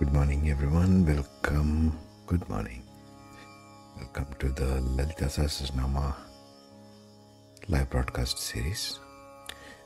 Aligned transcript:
Good 0.00 0.14
morning, 0.14 0.48
everyone. 0.48 1.04
Welcome. 1.04 1.92
Good 2.26 2.48
morning. 2.48 2.84
Welcome 3.98 4.28
to 4.38 4.48
the 4.48 4.80
Lalita 4.80 5.26
Sahasranama 5.26 6.14
live 7.68 7.90
broadcast 7.90 8.38
series. 8.38 8.98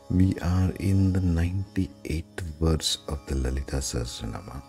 We 0.09 0.39
are 0.39 0.71
in 0.79 1.13
the 1.13 1.19
98th 1.19 2.43
verse 2.61 2.99
of 3.09 3.27
the 3.27 3.35
Lalita 3.35 3.79
Sahasranama. 3.79 4.63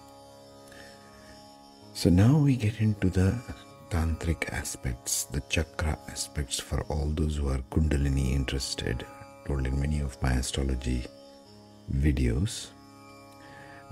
So 1.94 2.10
now 2.10 2.40
we 2.40 2.56
get 2.56 2.82
into 2.82 3.12
the 3.12 3.38
tantric 3.92 4.50
aspects, 4.50 5.26
the 5.26 5.42
chakra 5.42 5.96
aspects 6.10 6.60
for 6.60 6.82
all 6.86 7.12
those 7.12 7.36
who 7.36 7.50
are 7.50 7.62
Kundalini 7.70 8.34
interested. 8.34 9.06
Told 9.46 9.68
in 9.68 9.80
many 9.80 10.00
of 10.00 10.20
my 10.24 10.32
astrology 10.32 11.06
videos 11.94 12.70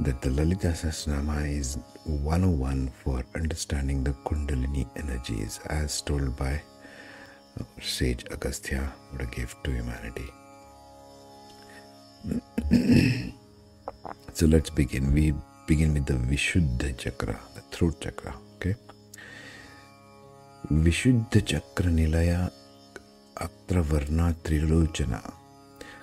that 0.04 0.22
the 0.22 0.30
Lalita 0.32 0.68
Sahasranama 0.68 1.50
is 1.50 1.78
101 2.04 2.90
for 3.04 3.24
understanding 3.36 4.04
the 4.04 4.12
Kundalini 4.26 4.86
energies 4.98 5.60
as 5.68 6.02
told 6.02 6.36
by 6.36 6.62
uh, 7.60 7.64
sage 7.82 8.26
Agastya 8.32 8.94
what 9.12 9.22
a 9.22 9.26
gift 9.28 9.64
to 9.64 9.72
humanity. 9.72 10.30
so 14.34 14.46
let's 14.46 14.70
begin. 14.70 15.14
We 15.14 15.34
begin 15.68 15.94
with 15.94 16.06
the 16.06 16.16
Vishuddha 16.16 16.98
Chakra, 16.98 17.40
the 17.56 17.62
throat 17.72 18.02
chakra. 18.02 18.36
Okay. 18.56 18.76
Vishuddha 20.72 21.46
Chakra 21.46 21.92
Nilaya 21.92 22.52
Aktravarna 23.36 24.34
Trilochana 24.44 25.34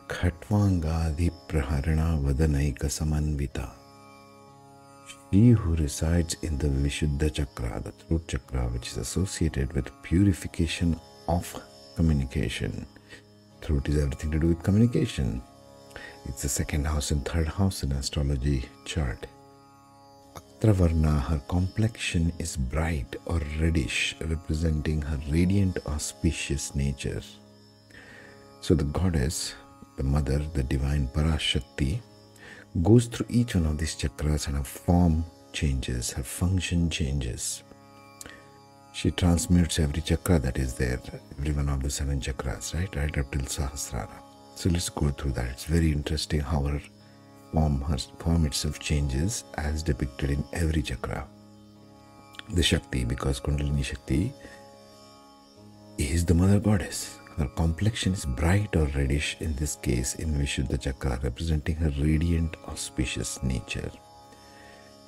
Khatvangadhi 0.08 1.30
Praharana 1.48 2.18
Vadanaica 2.22 2.88
Samanvita 2.88 3.79
she 5.30 5.50
who 5.50 5.76
resides 5.76 6.36
in 6.42 6.58
the 6.58 6.66
Vishuddha 6.66 7.32
chakra, 7.32 7.80
the 7.80 7.92
throat 7.92 8.26
chakra, 8.26 8.68
which 8.68 8.88
is 8.88 8.96
associated 8.96 9.72
with 9.74 10.02
purification 10.02 10.98
of 11.28 11.54
communication. 11.94 12.84
Throat 13.60 13.88
is 13.88 13.98
everything 13.98 14.32
to 14.32 14.40
do 14.40 14.48
with 14.48 14.62
communication. 14.62 15.40
It's 16.26 16.42
the 16.42 16.48
second 16.48 16.84
house 16.84 17.12
and 17.12 17.24
third 17.24 17.46
house 17.46 17.84
in 17.84 17.92
astrology 17.92 18.68
chart. 18.84 19.26
Aktravarna, 20.34 21.22
her 21.22 21.40
complexion 21.48 22.32
is 22.38 22.56
bright 22.56 23.14
or 23.26 23.40
reddish, 23.60 24.16
representing 24.20 25.00
her 25.00 25.18
radiant 25.30 25.78
auspicious 25.86 26.74
nature. 26.74 27.22
So 28.60 28.74
the 28.74 28.84
goddess, 28.84 29.54
the 29.96 30.02
mother, 30.02 30.38
the 30.54 30.64
divine 30.64 31.08
Parashakti, 31.08 32.00
goes 32.82 33.06
through 33.06 33.26
each 33.28 33.54
one 33.54 33.66
of 33.66 33.78
these 33.78 33.96
chakras 33.96 34.46
and 34.46 34.56
her 34.56 34.64
form 34.64 35.24
changes, 35.52 36.12
her 36.12 36.22
function 36.22 36.88
changes. 36.88 37.62
She 38.92 39.10
transmutes 39.10 39.78
every 39.78 40.02
chakra 40.02 40.38
that 40.40 40.58
is 40.58 40.74
there, 40.74 41.00
every 41.38 41.52
one 41.52 41.68
of 41.68 41.82
the 41.82 41.90
seven 41.90 42.20
chakras, 42.20 42.74
right? 42.74 42.94
Right 42.94 43.18
up 43.18 43.30
till 43.30 43.42
Sahasrara. 43.42 44.22
So 44.54 44.68
let's 44.70 44.88
go 44.88 45.10
through 45.10 45.32
that. 45.32 45.50
It's 45.50 45.64
very 45.64 45.92
interesting 45.92 46.40
how 46.40 46.62
her 46.62 46.80
form, 47.52 47.80
her 47.82 47.98
form 48.18 48.46
itself 48.46 48.78
changes 48.78 49.44
as 49.54 49.82
depicted 49.82 50.30
in 50.30 50.44
every 50.52 50.82
chakra. 50.82 51.26
The 52.50 52.62
Shakti, 52.62 53.04
because 53.04 53.40
Kundalini 53.40 53.84
Shakti 53.84 54.32
is 55.98 56.24
the 56.24 56.34
mother 56.34 56.58
goddess. 56.58 57.19
Her 57.36 57.46
complexion 57.56 58.12
is 58.12 58.24
bright 58.26 58.76
or 58.76 58.86
reddish, 58.86 59.36
in 59.40 59.54
this 59.54 59.76
case 59.76 60.16
in 60.16 60.34
Vishuddha 60.34 60.80
Chakra, 60.80 61.18
representing 61.22 61.76
her 61.76 61.92
radiant, 61.98 62.56
auspicious 62.68 63.42
nature. 63.42 63.90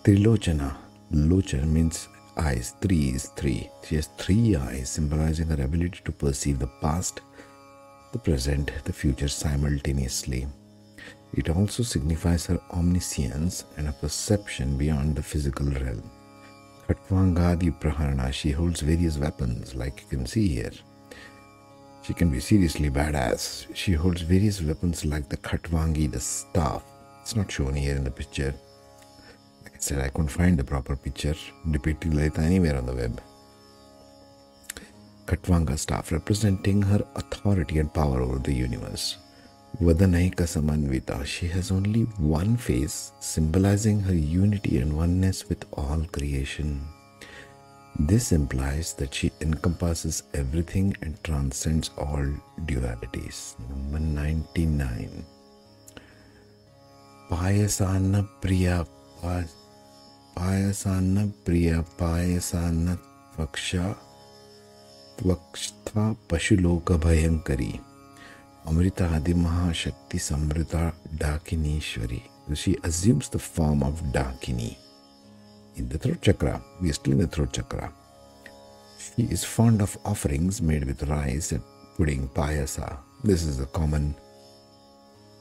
Trilochana, 0.04 0.74
Lochana 1.12 1.66
means 1.66 2.08
eyes, 2.36 2.74
three 2.80 3.10
is 3.10 3.26
three. 3.36 3.70
She 3.84 3.96
has 3.96 4.06
three 4.18 4.56
eyes, 4.56 4.90
symbolizing 4.90 5.48
her 5.48 5.62
ability 5.62 6.00
to 6.04 6.12
perceive 6.12 6.58
the 6.58 6.70
past, 6.80 7.20
the 8.12 8.18
present, 8.18 8.72
the 8.84 8.92
future 8.92 9.28
simultaneously. 9.28 10.46
It 11.34 11.50
also 11.50 11.82
signifies 11.82 12.46
her 12.46 12.60
omniscience 12.70 13.64
and 13.76 13.88
a 13.88 13.92
perception 13.92 14.76
beyond 14.76 15.16
the 15.16 15.22
physical 15.22 15.66
realm. 15.66 16.10
Khatvangadi 16.88 17.78
Praharana, 17.80 18.32
she 18.32 18.50
holds 18.50 18.80
various 18.80 19.18
weapons, 19.18 19.74
like 19.74 20.00
you 20.02 20.18
can 20.18 20.26
see 20.26 20.48
here. 20.48 20.72
She 22.02 22.14
can 22.14 22.30
be 22.30 22.40
seriously 22.40 22.90
badass. 22.90 23.66
She 23.74 23.92
holds 23.92 24.22
various 24.22 24.60
weapons 24.60 25.04
like 25.04 25.28
the 25.28 25.36
Khatvangi, 25.36 26.10
the 26.10 26.18
staff. 26.18 26.82
It's 27.20 27.36
not 27.36 27.50
shown 27.50 27.74
here 27.74 27.94
in 27.94 28.02
the 28.02 28.10
picture. 28.10 28.52
Like 29.62 29.76
I 29.76 29.78
said, 29.78 30.00
I 30.00 30.08
couldn't 30.08 30.28
find 30.28 30.58
the 30.58 30.64
proper 30.64 30.96
picture 30.96 31.36
depicting 31.70 32.16
Lalita 32.16 32.40
anywhere 32.40 32.76
on 32.76 32.86
the 32.86 32.94
web. 32.94 33.22
Khatvanga 35.26 35.78
staff 35.78 36.10
representing 36.10 36.82
her 36.82 37.06
authority 37.14 37.78
and 37.78 37.94
power 37.94 38.20
over 38.20 38.40
the 38.40 38.52
universe. 38.52 39.18
Vadanaika 39.80 40.44
Samanvita, 40.44 41.24
she 41.24 41.46
has 41.46 41.70
only 41.70 42.02
one 42.18 42.56
face, 42.56 43.12
symbolizing 43.20 44.00
her 44.00 44.14
unity 44.14 44.78
and 44.78 44.92
oneness 44.92 45.48
with 45.48 45.64
all 45.72 46.04
creation. 46.12 46.82
This 48.02 48.32
implies 48.32 48.94
that 48.94 49.14
she 49.14 49.30
encompasses 49.40 50.24
everything 50.34 50.96
and 51.02 51.14
transcends 51.22 51.90
all 51.96 52.26
dualities. 52.66 53.54
Number 53.70 54.00
99. 54.00 55.24
Payasana 57.30 58.26
Priya 58.42 58.84
Payasana 60.34 61.32
Priya 61.44 61.84
Payasana 61.96 62.98
Vaksha 63.38 63.94
Vakstha 65.22 66.16
Pashuloka 66.26 66.98
Bhayankari 66.98 67.78
Amrita 68.66 69.14
Adi 69.14 69.32
Mahashakti 69.34 70.18
Samrita 70.18 70.92
Dakinishwari. 71.16 72.22
She 72.54 72.76
assumes 72.82 73.28
the 73.28 73.38
form 73.38 73.84
of 73.84 74.02
Dakini 74.10 74.81
in 75.76 75.88
the 75.88 75.98
throat 75.98 76.20
chakra. 76.22 76.62
We 76.80 76.90
are 76.90 76.94
still 76.94 77.14
in 77.14 77.18
the 77.20 77.26
throat 77.26 77.52
chakra. 77.52 77.92
She 78.98 79.24
is 79.24 79.44
fond 79.44 79.82
of 79.82 79.96
offerings 80.04 80.62
made 80.62 80.84
with 80.84 81.02
rice 81.04 81.52
and 81.52 81.62
pudding, 81.96 82.28
payasa. 82.28 82.98
This 83.24 83.42
is 83.44 83.60
a 83.60 83.66
common 83.66 84.14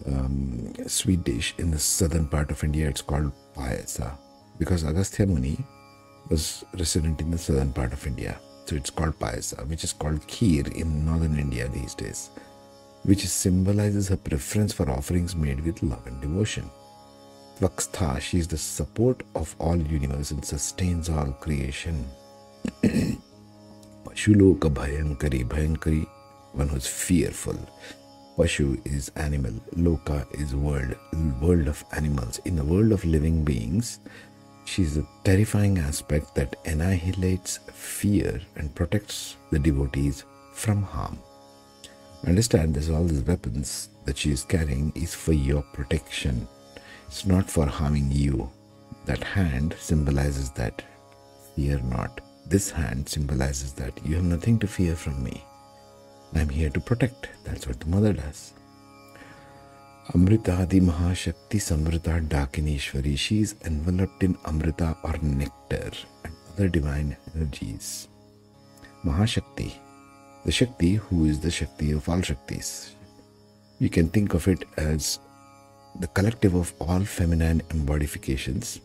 um, 0.07 0.73
sweet 0.87 1.23
dish 1.23 1.53
in 1.57 1.71
the 1.71 1.79
southern 1.79 2.27
part 2.27 2.51
of 2.51 2.63
India. 2.63 2.89
It's 2.89 3.01
called 3.01 3.31
payasa 3.55 4.17
because 4.57 4.83
Agastya 4.83 5.25
Muni 5.25 5.57
was 6.29 6.63
resident 6.77 7.21
in 7.21 7.31
the 7.31 7.37
southern 7.37 7.73
part 7.73 7.93
of 7.93 8.05
India. 8.05 8.39
So 8.65 8.75
it's 8.75 8.89
called 8.89 9.17
payasa, 9.19 9.67
which 9.67 9.83
is 9.83 9.93
called 9.93 10.21
kheer 10.27 10.67
in 10.75 11.05
northern 11.05 11.37
India 11.37 11.67
these 11.67 11.93
days, 11.93 12.29
which 13.03 13.27
symbolizes 13.27 14.07
her 14.07 14.17
preference 14.17 14.73
for 14.73 14.89
offerings 14.89 15.35
made 15.35 15.59
with 15.65 15.83
love 15.83 16.05
and 16.07 16.21
devotion. 16.21 16.69
Vakstha, 17.61 18.19
she 18.19 18.39
is 18.39 18.47
the 18.47 18.57
support 18.57 19.21
of 19.35 19.55
all 19.59 19.77
universe 19.77 20.31
and 20.31 20.43
sustains 20.43 21.09
all 21.09 21.31
creation. 21.33 22.09
Pashuloka 24.03 24.67
Bhayankari, 24.73 25.47
Bhayankari, 25.47 26.07
one 26.53 26.69
who 26.69 26.77
is 26.77 26.87
fearful. 26.87 27.55
Pashu 28.35 28.83
is 28.83 29.11
animal, 29.15 29.51
Loka 29.75 30.25
is 30.41 30.55
world, 30.55 30.95
world 31.39 31.67
of 31.67 31.85
animals. 31.95 32.39
In 32.45 32.55
the 32.55 32.63
world 32.63 32.91
of 32.91 33.05
living 33.05 33.43
beings, 33.43 33.99
she 34.65 34.81
is 34.81 34.97
a 34.97 35.07
terrifying 35.23 35.77
aspect 35.77 36.33
that 36.33 36.55
annihilates 36.65 37.59
fear 37.71 38.41
and 38.55 38.73
protects 38.73 39.35
the 39.51 39.59
devotees 39.59 40.23
from 40.53 40.81
harm. 40.81 41.19
Understand 42.25 42.73
this 42.73 42.89
all 42.89 43.03
these 43.03 43.21
weapons 43.21 43.89
that 44.05 44.17
she 44.17 44.31
is 44.31 44.43
carrying 44.43 44.91
is 44.95 45.13
for 45.13 45.33
your 45.33 45.61
protection 45.61 46.47
it's 47.11 47.25
not 47.25 47.51
for 47.51 47.65
harming 47.65 48.09
you. 48.09 48.49
That 49.03 49.21
hand 49.21 49.75
symbolizes 49.77 50.49
that 50.51 50.81
fear 51.53 51.77
not. 51.79 52.21
This 52.47 52.71
hand 52.71 53.09
symbolizes 53.09 53.73
that 53.73 53.93
you 54.05 54.15
have 54.15 54.23
nothing 54.23 54.57
to 54.59 54.67
fear 54.67 54.95
from 54.95 55.21
me. 55.21 55.43
I'm 56.33 56.47
here 56.47 56.69
to 56.69 56.79
protect. 56.79 57.27
That's 57.43 57.67
what 57.67 57.81
the 57.81 57.87
mother 57.87 58.13
does. 58.13 58.53
Amrita 60.15 60.53
Adi 60.61 60.79
Mahashakti 60.79 61.59
Samrita 61.67 62.25
Dakinishwari. 62.29 63.17
She 63.17 63.41
is 63.41 63.55
enveloped 63.65 64.23
in 64.23 64.37
Amrita 64.45 64.95
or 65.03 65.17
nectar 65.21 65.91
and 66.23 66.33
other 66.53 66.69
divine 66.69 67.17
energies. 67.35 68.07
Mahashakti, 69.03 69.73
the 70.45 70.51
Shakti 70.53 70.93
who 70.95 71.25
is 71.25 71.41
the 71.41 71.51
Shakti 71.51 71.91
of 71.91 72.07
all 72.07 72.19
Shaktis. 72.19 72.91
You 73.79 73.89
can 73.89 74.07
think 74.07 74.33
of 74.33 74.47
it 74.47 74.63
as 74.77 75.19
the 75.99 76.07
collective 76.07 76.55
of 76.55 76.73
all 76.79 77.03
feminine 77.03 77.61
embodifications, 77.69 78.79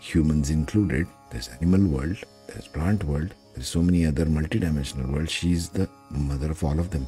humans 0.00 0.50
included, 0.50 1.06
there's 1.30 1.48
animal 1.48 1.86
world, 1.86 2.18
there's 2.48 2.68
plant 2.68 3.04
world, 3.04 3.34
there's 3.54 3.68
so 3.68 3.82
many 3.82 4.06
other 4.06 4.24
multidimensional 4.26 5.10
worlds. 5.12 5.32
She 5.32 5.52
is 5.52 5.68
the 5.68 5.88
mother 6.10 6.50
of 6.50 6.62
all 6.64 6.78
of 6.78 6.90
them. 6.90 7.06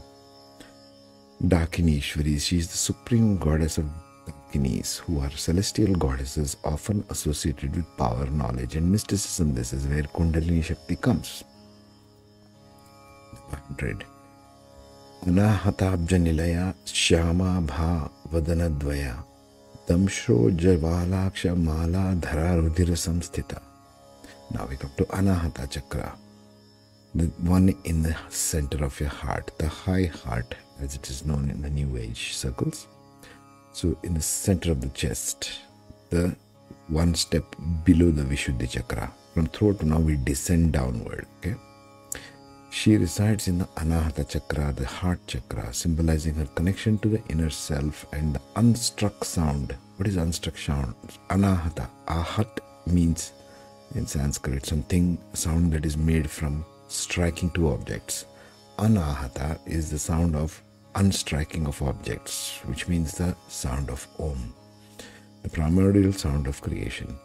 Dakini 1.43 1.99
Ishwari, 1.99 2.41
she 2.41 2.59
is 2.59 2.69
the 2.69 2.77
supreme 2.77 3.39
goddess 3.39 3.79
of 3.79 3.87
Dakinis, 4.27 4.99
who 4.99 5.21
are 5.21 5.31
celestial 5.31 5.95
goddesses 5.95 6.57
often 6.65 7.05
associated 7.09 7.75
with 7.75 7.97
power, 7.97 8.27
knowledge, 8.27 8.77
and 8.77 8.91
mysticism. 8.91 9.55
This 9.55 9.73
is 9.73 9.87
where 9.87 10.03
Kundalini 10.03 10.63
Shakti 10.63 10.97
comes. 10.97 11.45
100. 13.49 14.05
Shyama 16.87 17.67
Bha 17.67 18.11
Vadanadvaya 18.33 19.23
Damshro. 19.87 20.51
Now 24.53 24.67
we 24.67 24.77
come 24.77 24.91
to 24.97 25.05
Anahata 25.05 25.71
Chakra, 25.71 26.17
the 27.15 27.27
one 27.43 27.75
in 27.85 28.03
the 28.03 28.17
center 28.31 28.85
of 28.85 28.99
your 28.99 29.11
heart, 29.11 29.51
the 29.59 29.69
high 29.69 30.11
heart, 30.25 30.55
as 30.81 30.95
it 30.95 31.09
is 31.11 31.27
known 31.27 31.51
in 31.51 31.61
the 31.61 31.71
New 31.71 31.97
Age 31.99 32.33
circles. 32.35 32.87
So, 33.73 33.97
in 34.03 34.15
the 34.15 34.23
center 34.23 34.73
of 34.73 34.81
the 34.81 34.89
chest, 34.89 35.61
the 36.09 36.35
one 36.89 37.15
step 37.15 37.45
below 37.85 38.11
the 38.11 38.23
Vishuddhi 38.23 38.71
Chakra. 38.71 39.13
From 39.35 39.47
throat, 39.47 39.83
now 39.83 40.01
we 40.01 40.17
descend 40.17 40.73
downward. 40.73 41.27
Okay. 41.39 41.55
She 42.73 42.97
resides 42.97 43.49
in 43.49 43.59
the 43.59 43.65
Anahata 43.77 44.29
Chakra, 44.29 44.73
the 44.73 44.87
heart 44.87 45.19
chakra, 45.27 45.75
symbolizing 45.75 46.35
her 46.35 46.47
connection 46.55 46.99
to 46.99 47.09
the 47.09 47.23
inner 47.29 47.51
self 47.51 48.07
and 48.13 48.35
the 48.35 48.41
unstruck 48.55 49.25
sound. 49.25 49.77
What 49.97 50.09
is 50.09 50.17
unstruck 50.17 50.57
sound? 50.57 50.95
Anahata. 51.29 51.89
Ahat 52.07 52.61
means 52.87 53.33
in 53.97 54.07
Sanskrit 54.07 54.65
something 54.65 55.19
sound 55.33 55.73
that 55.73 55.85
is 55.85 55.97
made 55.97 56.31
from 56.31 56.65
striking 56.87 57.51
two 57.51 57.69
objects. 57.69 58.27
Anahata 58.79 59.59
is 59.67 59.91
the 59.91 59.99
sound 59.99 60.37
of 60.37 60.63
unstriking 60.95 61.67
of 61.67 61.83
objects, 61.83 62.61
which 62.67 62.87
means 62.89 63.13
the 63.13 63.35
sound 63.49 63.91
of 63.91 64.07
Om, 64.19 64.55
the 65.43 65.51
primordial 65.51 66.13
sound 66.13 66.47
of 66.47 66.61
creation. 66.61 67.19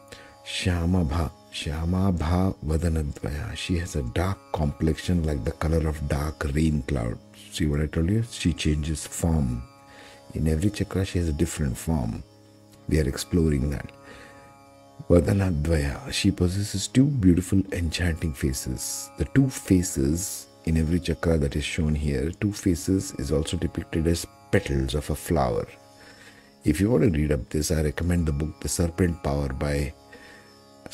Shyamabha, 0.44 1.32
Shyamabha 1.56 2.54
Vadanadvaya. 2.66 3.56
She 3.56 3.78
has 3.78 3.96
a 3.96 4.04
dark 4.04 4.38
complexion 4.52 5.24
like 5.24 5.46
the 5.46 5.54
color 5.54 5.88
of 5.88 6.06
dark 6.10 6.44
rain 6.54 6.82
cloud. 6.82 7.18
See 7.50 7.66
what 7.66 7.80
I 7.80 7.86
told 7.86 8.10
you? 8.10 8.24
She 8.30 8.52
changes 8.52 9.08
form. 9.08 9.64
In 10.34 10.50
every 10.50 10.70
chakra, 10.70 11.06
she 11.06 11.20
has 11.20 11.30
a 11.30 11.34
different 11.34 11.78
form. 11.78 12.24
We 12.90 13.00
are 13.00 13.08
exploring 13.08 13.70
that. 13.70 13.90
Vadanadvaya. 15.10 16.12
She 16.12 16.30
possesses 16.30 16.90
two 16.90 17.06
beautiful, 17.06 17.62
enchanting 17.72 18.34
faces. 18.34 19.10
The 19.18 19.26
two 19.34 19.50
faces 19.50 20.48
in 20.66 20.76
every 20.76 21.00
chakra 21.00 21.38
that 21.38 21.56
is 21.56 21.64
shown 21.64 21.96
here, 21.96 22.32
two 22.32 22.52
faces 22.52 23.14
is 23.14 23.32
also 23.32 23.56
depicted 23.56 24.08
as 24.08 24.28
petals 24.52 24.94
of 24.94 25.10
a 25.10 25.16
flower. 25.16 25.66
If 26.66 26.82
you 26.82 26.90
want 26.90 27.04
to 27.04 27.18
read 27.18 27.32
up 27.32 27.48
this, 27.48 27.72
I 27.72 27.82
recommend 27.82 28.26
the 28.26 28.34
book 28.34 28.60
The 28.60 28.68
Serpent 28.68 29.24
Power 29.24 29.54
by 29.54 29.94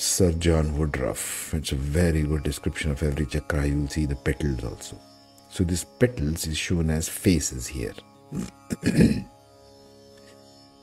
Sir 0.01 0.31
John 0.31 0.71
Woodroffe. 0.71 1.53
It's 1.53 1.73
a 1.73 1.75
very 1.75 2.23
good 2.23 2.41
description 2.41 2.89
of 2.89 3.03
every 3.03 3.27
chakra. 3.27 3.67
You 3.67 3.81
will 3.81 3.87
see 3.87 4.07
the 4.07 4.15
petals 4.15 4.63
also. 4.63 4.97
So 5.51 5.63
this 5.63 5.83
petals 5.83 6.47
is 6.47 6.57
shown 6.57 6.89
as 6.89 7.07
faces 7.07 7.67
here. 7.67 7.93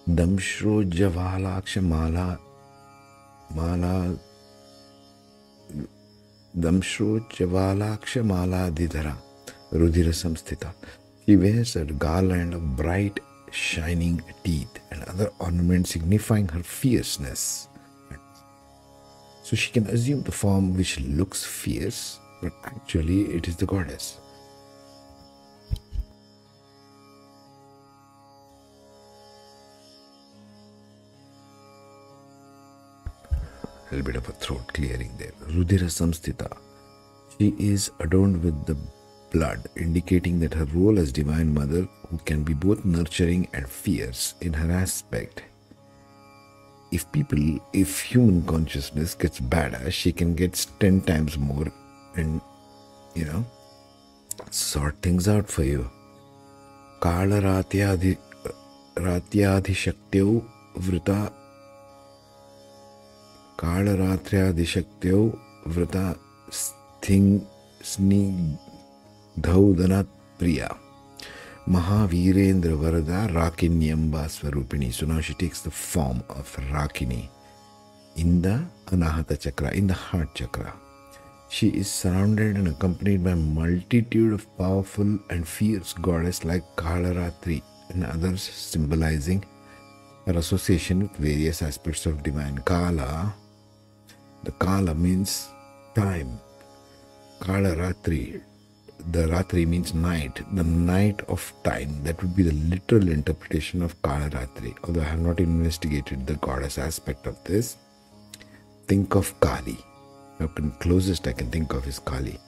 Damshro 0.09 0.88
Javalaksha 0.88 1.82
Mala 1.82 2.38
Mala 3.56 4.17
Damshro 6.56 7.19
Javalaksha 7.29 8.25
Mala 8.25 8.70
Didhara 8.70 9.17
Samstita. 9.73 10.73
He 11.26 11.37
wears 11.37 11.75
a 11.75 11.85
garland 11.85 12.55
of 12.55 12.76
bright 12.76 13.19
shining 13.50 14.23
teeth 14.44 14.79
and 14.93 15.03
other 15.05 15.32
ornaments 15.41 15.91
signifying 15.91 16.47
her 16.47 16.62
fierceness. 16.62 17.69
So 19.48 19.56
she 19.56 19.72
can 19.72 19.86
assume 19.86 20.24
the 20.24 20.30
form 20.30 20.76
which 20.76 21.00
looks 21.00 21.42
fierce, 21.42 22.18
but 22.42 22.52
actually 22.64 23.22
it 23.34 23.48
is 23.48 23.56
the 23.56 23.64
goddess. 23.64 24.18
A 33.32 33.90
little 33.90 34.04
bit 34.04 34.16
of 34.16 34.28
a 34.28 34.32
throat 34.32 34.66
clearing 34.74 35.12
there. 35.16 35.32
Rudira 35.46 35.88
Samstita. 35.88 36.54
She 37.38 37.54
is 37.58 37.90
adorned 38.00 38.44
with 38.44 38.66
the 38.66 38.76
blood, 39.30 39.66
indicating 39.76 40.38
that 40.40 40.52
her 40.52 40.66
role 40.74 40.98
as 40.98 41.10
Divine 41.10 41.54
Mother, 41.54 41.88
who 42.10 42.18
can 42.26 42.44
be 42.44 42.52
both 42.52 42.84
nurturing 42.84 43.48
and 43.54 43.66
fierce 43.66 44.34
in 44.42 44.52
her 44.52 44.70
aspect, 44.70 45.42
if 46.90 47.06
people, 47.12 47.61
if 47.73 48.00
human 48.00 48.43
consciousness 48.44 49.14
gets 49.14 49.40
badass, 49.40 49.93
she 49.93 50.12
can 50.12 50.35
get 50.35 50.67
10 50.81 51.02
times 51.02 51.38
more 51.38 51.70
and, 52.17 52.40
you 53.14 53.25
know, 53.25 53.44
sort 54.50 55.00
things 55.02 55.29
out 55.29 55.49
for 55.49 55.64
you. 55.64 55.90
Kala 57.00 57.40
Ratyadhi 57.40 58.19
Shaktyau 58.96 60.43
Vrita 60.76 61.32
Kala 63.56 63.96
Ratyadishaktyau 63.96 65.32
Vrita 65.67 66.17
Sting 66.50 67.46
Snigdhaudana 67.82 70.06
Priya. 70.38 70.76
Mahavirendra 71.69 72.75
Varada 72.79 73.29
Rakinyamba 73.29 74.25
Swarupini. 74.25 74.91
So 74.91 75.05
now 75.05 75.20
she 75.20 75.35
takes 75.35 75.61
the 75.61 75.70
form 75.70 76.25
of 76.31 76.56
Rakini 76.73 77.29
in 78.17 78.41
the 78.41 78.65
Anahata 78.87 79.38
Chakra, 79.38 79.70
in 79.73 79.87
the 79.87 79.93
heart 79.93 80.35
chakra. 80.35 80.73
She 81.50 81.69
is 81.69 81.91
surrounded 81.91 82.56
and 82.56 82.69
accompanied 82.69 83.23
by 83.23 83.35
multitude 83.35 84.32
of 84.32 84.47
powerful 84.56 85.19
and 85.29 85.47
fierce 85.47 85.93
goddesses 85.93 86.47
like 86.47 86.62
Kalaratri 86.76 87.62
and 87.91 88.05
others, 88.05 88.43
symbolizing 88.43 89.44
her 90.25 90.38
association 90.38 91.00
with 91.00 91.17
various 91.17 91.61
aspects 91.61 92.06
of 92.06 92.23
divine 92.23 92.59
Kala. 92.65 93.35
The 94.44 94.53
Kala 94.53 94.94
means 94.94 95.49
time. 95.94 96.41
Kalaratri, 97.41 98.41
the 99.12 99.26
Ratri 99.26 99.66
means 99.66 99.94
night, 99.94 100.40
the 100.54 100.64
night 100.64 101.22
of 101.28 101.52
time. 101.64 102.02
That 102.02 102.20
would 102.22 102.36
be 102.36 102.42
the 102.42 102.52
literal 102.52 103.08
interpretation 103.08 103.82
of 103.82 104.00
Kalaratri. 104.02 104.76
Although 104.84 105.00
I 105.00 105.04
have 105.04 105.20
not 105.20 105.40
investigated 105.40 106.26
the 106.26 106.34
goddess 106.34 106.78
aspect 106.78 107.26
of 107.26 107.42
this, 107.44 107.76
think 108.86 109.14
of 109.14 109.38
Kali. 109.40 109.78
The 110.38 110.48
closest 110.81 111.26
I 111.26 111.32
can 111.32 111.50
think 111.50 111.72
of 111.72 111.86
is 111.86 111.98
Kali, 111.98 112.38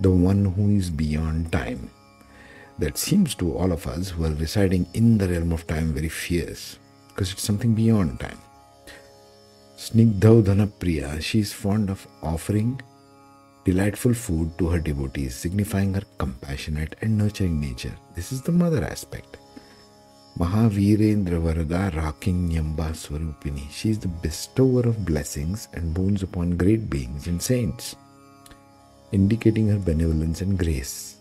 the 0.00 0.10
one 0.10 0.44
who 0.44 0.70
is 0.70 0.90
beyond 0.90 1.50
time. 1.50 1.90
That 2.78 2.98
seems 2.98 3.34
to 3.36 3.56
all 3.56 3.72
of 3.72 3.86
us 3.86 4.10
who 4.10 4.24
are 4.24 4.34
residing 4.34 4.86
in 4.94 5.18
the 5.18 5.28
realm 5.28 5.52
of 5.52 5.66
time 5.66 5.92
very 5.92 6.08
fierce 6.08 6.78
because 7.08 7.32
it's 7.32 7.42
something 7.42 7.74
beyond 7.74 8.20
time. 8.20 8.38
Snigdhaudhana 9.76 10.70
Priya, 10.78 11.20
she 11.20 11.40
is 11.40 11.52
fond 11.52 11.90
of 11.90 12.06
offering 12.22 12.80
delightful 13.64 14.14
food 14.14 14.56
to 14.58 14.68
her 14.68 14.78
devotees, 14.78 15.34
signifying 15.34 15.94
her 15.94 16.02
compassionate 16.18 16.96
and 17.00 17.16
nurturing 17.16 17.60
nature. 17.60 17.94
This 18.14 18.32
is 18.32 18.42
the 18.42 18.52
mother 18.52 18.84
aspect. 18.84 19.36
Mahavirendra 20.38 21.38
Varada 21.40 21.90
Rakinyamba 21.92 22.92
Swarupini. 22.92 23.70
She 23.70 23.90
is 23.90 23.98
the 23.98 24.08
bestower 24.08 24.80
of 24.80 25.04
blessings 25.04 25.68
and 25.74 25.94
boons 25.94 26.22
upon 26.22 26.56
great 26.56 26.88
beings 26.88 27.26
and 27.26 27.40
saints, 27.40 27.96
indicating 29.12 29.68
her 29.68 29.78
benevolence 29.78 30.40
and 30.40 30.58
grace. 30.58 31.16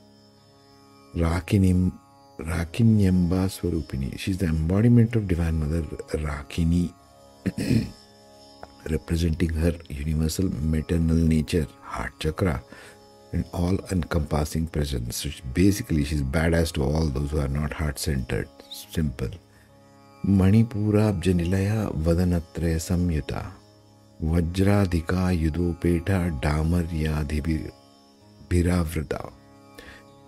Rakinim, 1.15 1.91
Rakinyamba 2.39 3.49
Swarupini. 3.49 4.17
She 4.17 4.31
is 4.31 4.37
the 4.37 4.47
embodiment 4.47 5.15
of 5.15 5.27
Divine 5.27 5.59
Mother 5.59 5.81
Rakini, 6.17 6.93
representing 8.89 9.49
her 9.49 9.73
universal 9.89 10.49
maternal 10.61 11.17
nature 11.17 11.67
heart 11.91 12.13
chakra 12.19 12.61
and 13.33 13.45
all 13.53 13.77
encompassing 13.91 14.67
presence. 14.67 15.23
Which 15.25 15.41
basically, 15.53 16.03
she's 16.05 16.23
badass 16.23 16.73
to 16.73 16.83
all 16.83 17.07
those 17.07 17.31
who 17.31 17.39
are 17.39 17.47
not 17.47 17.73
heart 17.73 17.99
centered. 17.99 18.47
Simple. 18.69 19.29
Manipurabjanilaya 20.25 21.79
Vadanatre 21.95 22.75
Samyuta 22.87 23.51
Vajradhika 24.23 25.21
Yudopeta 25.43 26.19
Biravrata. 28.49 29.31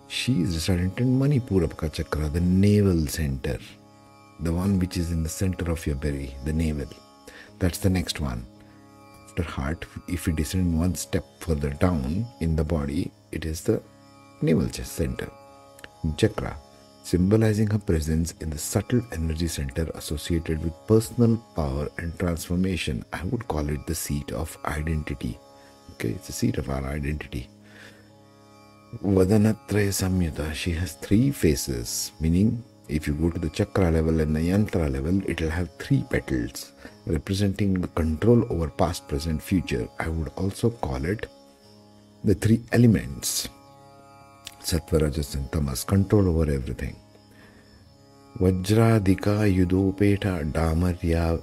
She 0.08 0.42
is 0.42 0.54
resident 0.54 0.98
in 0.98 1.18
Manipurabka 1.18 1.92
chakra, 1.92 2.28
the 2.28 2.40
navel 2.40 3.06
center, 3.06 3.58
the 4.40 4.52
one 4.52 4.78
which 4.78 4.96
is 4.96 5.12
in 5.12 5.22
the 5.22 5.28
center 5.28 5.70
of 5.70 5.86
your 5.86 5.96
belly, 5.96 6.34
the 6.44 6.52
navel. 6.52 6.88
That's 7.58 7.78
the 7.78 7.90
next 7.90 8.20
one 8.20 8.46
after 9.36 9.50
heart, 9.50 9.84
if 10.06 10.26
we 10.26 10.32
descend 10.32 10.78
one 10.78 10.94
step 10.94 11.24
further 11.40 11.70
down 11.70 12.24
in 12.40 12.54
the 12.54 12.62
body, 12.62 13.10
it 13.32 13.44
is 13.44 13.62
the 13.62 13.82
navel 14.42 14.68
center. 14.70 15.28
Chakra. 16.16 16.56
symbolizing 17.02 17.66
her 17.66 17.78
presence 17.78 18.32
in 18.40 18.48
the 18.48 18.56
subtle 18.56 19.02
energy 19.12 19.48
center 19.48 19.90
associated 19.94 20.62
with 20.62 20.72
personal 20.86 21.36
power 21.56 21.88
and 21.98 22.16
transformation. 22.18 23.04
I 23.12 23.24
would 23.24 23.46
call 23.48 23.68
it 23.68 23.86
the 23.86 23.94
seat 23.94 24.30
of 24.30 24.56
identity. 24.66 25.38
Okay, 25.94 26.10
it's 26.10 26.28
the 26.28 26.32
seat 26.32 26.56
of 26.58 26.70
our 26.70 26.84
identity. 26.84 27.48
Vadanatraya 29.02 29.92
Samyuta, 30.00 30.54
she 30.54 30.70
has 30.70 30.92
three 30.94 31.32
faces, 31.32 32.12
meaning 32.20 32.62
if 32.88 33.06
you 33.06 33.14
go 33.14 33.30
to 33.30 33.38
the 33.38 33.50
chakra 33.50 33.90
level 33.90 34.20
and 34.20 34.36
the 34.36 34.40
yantra 34.40 34.92
level, 34.92 35.22
it 35.28 35.40
will 35.40 35.50
have 35.50 35.70
three 35.78 36.04
petals 36.10 36.72
representing 37.06 37.74
the 37.74 37.88
control 37.88 38.44
over 38.50 38.68
past, 38.68 39.08
present, 39.08 39.42
future. 39.42 39.88
I 39.98 40.08
would 40.08 40.28
also 40.36 40.70
call 40.70 41.04
it 41.04 41.26
the 42.24 42.34
three 42.34 42.62
elements 42.72 43.48
Sattva, 44.60 45.02
Rajas, 45.02 45.34
and 45.34 45.50
Tamas, 45.52 45.84
control 45.84 46.28
over 46.28 46.50
everything. 46.50 46.96
Vajra, 48.38 48.98
Vajradika 48.98 49.54
Yudopeta 49.54 50.50
Damarya 50.50 51.42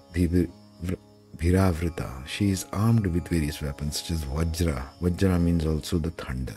Bhiravrita. 1.37 2.27
She 2.27 2.49
is 2.49 2.65
armed 2.73 3.05
with 3.05 3.27
various 3.27 3.61
weapons 3.61 4.01
such 4.01 4.11
as 4.11 4.25
Vajra. 4.25 4.83
Vajra 5.01 5.39
means 5.39 5.65
also 5.65 5.99
the 5.99 6.09
thunder. 6.11 6.55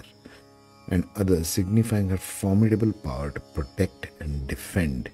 And 0.88 1.08
others 1.16 1.48
signifying 1.48 2.08
her 2.10 2.16
formidable 2.16 2.92
power 2.92 3.30
to 3.30 3.40
protect 3.40 4.08
and 4.20 4.46
defend. 4.46 5.10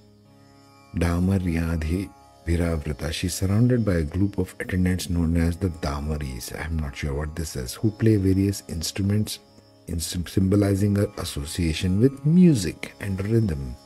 Damaryadhi 0.97 2.11
Viravrita. 2.47 3.13
She 3.13 3.29
is 3.29 3.35
surrounded 3.35 3.85
by 3.85 3.95
a 3.95 4.03
group 4.03 4.39
of 4.39 4.55
attendants 4.59 5.09
known 5.09 5.37
as 5.37 5.57
the 5.57 5.69
Damaris. 5.69 6.53
I 6.53 6.65
am 6.65 6.79
not 6.79 6.97
sure 6.97 7.15
what 7.15 7.37
this 7.37 7.55
is, 7.55 7.75
who 7.75 7.91
play 7.91 8.17
various 8.17 8.63
instruments 8.69 9.39
in 9.87 10.01
symbolizing 10.01 10.97
her 10.97 11.09
association 11.19 12.01
with 12.01 12.25
music 12.25 12.93
and 13.01 13.25
rhythm. 13.27 13.77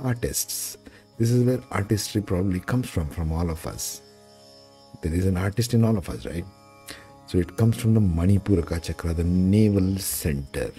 Artists. 0.00 0.76
This 1.18 1.30
is 1.30 1.44
where 1.44 1.60
artistry 1.70 2.22
probably 2.22 2.60
comes 2.60 2.88
from, 2.88 3.08
from 3.10 3.32
all 3.32 3.50
of 3.50 3.66
us. 3.66 4.02
There 5.02 5.12
is 5.12 5.26
an 5.26 5.36
artist 5.36 5.74
in 5.74 5.84
all 5.84 5.98
of 5.98 6.08
us, 6.08 6.26
right? 6.26 6.44
So 7.26 7.38
it 7.38 7.56
comes 7.56 7.76
from 7.76 7.94
the 7.94 8.00
Manipuraka 8.00 8.82
chakra, 8.82 9.14
the 9.14 9.24
navel 9.24 9.98
center. 9.98 10.70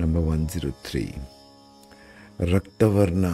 Number 0.00 0.20
one 0.20 0.46
zero 0.46 0.70
three 0.84 1.02
रक्तवर्ण 2.52 3.26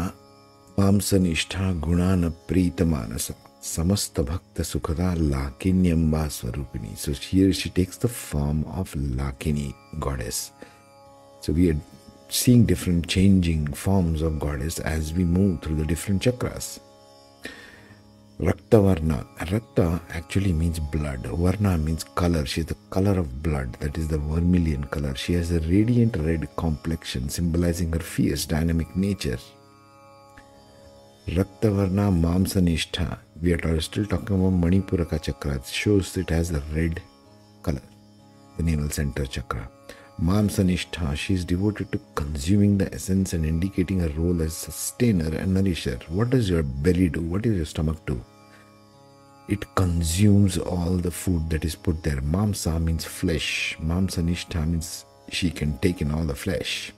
मांस 0.78 1.12
निष्ठा 1.14 1.70
गुणान, 1.84 2.28
प्रीत, 2.48 2.82
मानस, 2.82 3.30
समस्त 3.64 4.20
भक्त, 4.28 4.60
सुखदा 4.62 5.12
लाकिनी 5.14 5.90
अंबा 5.90 6.26
स्वरूपिणी. 6.28 6.94
So 6.98 7.12
here 7.22 7.52
she 7.52 7.70
takes 7.76 7.98
the 8.04 8.08
form 8.08 8.62
of 8.80 8.96
Lakini 8.98 9.68
goddess 10.06 10.36
so 11.46 11.52
we 11.52 11.68
are 11.70 11.80
seeing 12.40 12.66
different 12.66 13.06
changing 13.06 13.68
forms 13.74 14.22
of 14.22 14.38
goddess 14.46 14.80
as 14.86 15.12
we 15.16 15.24
move 15.34 15.56
through 15.64 15.76
the 15.76 15.86
different 15.88 16.22
chakras 16.22 16.78
Rakta 18.42 18.82
Varna. 18.82 19.24
Rakta 19.38 20.00
actually 20.10 20.52
means 20.52 20.80
blood. 20.80 21.24
Varna 21.26 21.78
means 21.78 22.02
color. 22.02 22.44
She 22.44 22.62
is 22.62 22.66
the 22.66 22.76
color 22.90 23.16
of 23.16 23.40
blood, 23.40 23.74
that 23.74 23.96
is 23.96 24.08
the 24.08 24.18
vermilion 24.18 24.82
color. 24.82 25.14
She 25.14 25.34
has 25.34 25.52
a 25.52 25.60
radiant 25.60 26.16
red 26.16 26.48
complexion, 26.56 27.28
symbolizing 27.28 27.92
her 27.92 28.00
fierce, 28.00 28.44
dynamic 28.44 28.96
nature. 28.96 29.38
Rakta 31.28 31.70
Varna 31.72 32.10
Mamsanishtha. 32.10 33.18
We 33.40 33.52
are 33.52 33.80
still 33.80 34.06
talking 34.06 34.34
about 34.34 34.60
Manipuraka 34.60 35.22
chakra. 35.22 35.54
It 35.54 35.66
shows 35.66 36.16
it 36.16 36.30
has 36.30 36.50
a 36.50 36.60
red 36.74 37.00
color, 37.62 37.82
the 38.56 38.64
navel 38.64 38.90
center 38.90 39.24
chakra. 39.24 39.68
Mamsanishtha, 40.20 41.16
she 41.16 41.34
is 41.34 41.44
devoted 41.44 41.92
to 41.92 42.00
consuming 42.16 42.76
the 42.76 42.92
essence 42.92 43.34
and 43.34 43.46
indicating 43.46 44.00
her 44.00 44.10
role 44.16 44.42
as 44.42 44.52
sustainer 44.56 45.32
and 45.36 45.54
nourisher. 45.54 46.00
What 46.08 46.30
does 46.30 46.50
your 46.50 46.64
belly 46.64 47.08
do? 47.08 47.20
What 47.20 47.42
does 47.42 47.54
your 47.54 47.66
stomach 47.66 48.04
do? 48.04 48.20
It 49.48 49.74
consumes 49.74 50.58
all 50.58 50.96
the 50.96 51.10
food 51.10 51.50
that 51.50 51.64
is 51.64 51.74
put 51.74 52.02
there. 52.02 52.20
Mamsa 52.20 52.82
means 52.82 53.04
flesh. 53.04 53.76
Mamsa 53.80 54.22
Nishtha 54.22 54.66
means 54.66 55.04
she 55.30 55.50
can 55.50 55.78
take 55.78 56.00
in 56.00 56.10
all 56.10 56.24
the 56.24 56.34
flesh. 56.34 56.92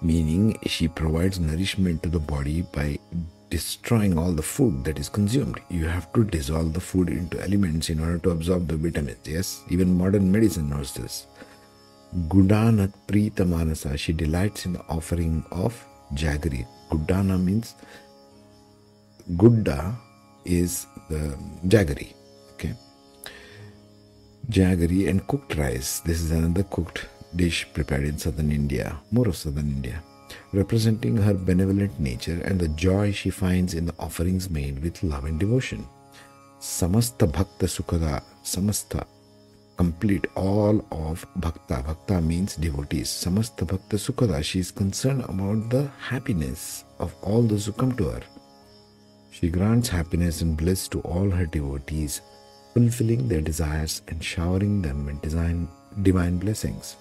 Meaning 0.00 0.58
she 0.66 0.88
provides 0.88 1.38
nourishment 1.38 2.02
to 2.02 2.08
the 2.08 2.18
body 2.18 2.62
by 2.72 2.98
destroying 3.50 4.18
all 4.18 4.32
the 4.32 4.42
food 4.42 4.84
that 4.84 4.98
is 4.98 5.08
consumed. 5.08 5.60
You 5.70 5.86
have 5.86 6.12
to 6.14 6.24
dissolve 6.24 6.72
the 6.72 6.80
food 6.80 7.08
into 7.08 7.42
elements 7.42 7.90
in 7.90 8.00
order 8.00 8.18
to 8.18 8.30
absorb 8.30 8.68
the 8.68 8.76
vitamins. 8.76 9.26
Yes, 9.26 9.62
even 9.70 9.96
modern 9.96 10.30
medicine 10.30 10.70
knows 10.70 10.92
this. 10.94 11.26
Gudanat 12.28 12.92
Prita 13.06 13.46
Manasa, 13.46 13.96
she 13.96 14.12
delights 14.12 14.66
in 14.66 14.74
the 14.74 14.84
offering 14.88 15.44
of 15.50 15.82
jaggery. 16.14 16.66
Gudana 16.90 17.42
means 17.42 17.74
Gudda 19.30 19.94
is 20.44 20.86
the 21.08 21.36
jaggery. 21.66 22.14
Okay, 22.54 22.74
jaggery 24.50 25.08
and 25.08 25.26
cooked 25.26 25.56
rice. 25.56 26.00
This 26.00 26.20
is 26.20 26.30
another 26.30 26.64
cooked 26.64 27.06
dish 27.36 27.66
prepared 27.72 28.04
in 28.04 28.18
southern 28.18 28.52
India, 28.52 28.96
more 29.10 29.28
of 29.28 29.36
southern 29.36 29.68
India, 29.68 30.02
representing 30.52 31.16
her 31.16 31.34
benevolent 31.34 31.98
nature 31.98 32.40
and 32.44 32.60
the 32.60 32.68
joy 32.68 33.12
she 33.12 33.30
finds 33.30 33.74
in 33.74 33.86
the 33.86 33.94
offerings 33.98 34.50
made 34.50 34.82
with 34.82 35.02
love 35.02 35.24
and 35.24 35.40
devotion. 35.40 35.86
Samasta 36.60 37.26
Bhakta 37.26 37.66
Sukhada, 37.66 38.22
Samasta, 38.44 39.04
complete 39.76 40.26
all 40.36 40.84
of 40.92 41.26
Bhakta. 41.36 41.82
Bhakta 41.82 42.20
means 42.20 42.54
devotees. 42.56 43.08
Samasta 43.08 43.66
Bhakta 43.66 44.42
she 44.42 44.60
is 44.60 44.70
concerned 44.70 45.24
about 45.24 45.70
the 45.70 45.90
happiness 45.98 46.84
of 47.00 47.14
all 47.22 47.42
those 47.42 47.66
who 47.66 47.72
come 47.72 47.92
to 47.96 48.04
her. 48.10 48.22
She 49.32 49.48
grants 49.48 49.88
happiness 49.88 50.42
and 50.42 50.58
bliss 50.58 50.88
to 50.88 51.00
all 51.00 51.30
her 51.30 51.46
devotees, 51.46 52.20
fulfilling 52.74 53.28
their 53.28 53.40
desires 53.40 54.02
and 54.08 54.22
showering 54.22 54.82
them 54.82 55.06
with 55.06 55.22
design, 55.22 55.68
divine 56.02 56.36
blessings. 56.36 56.96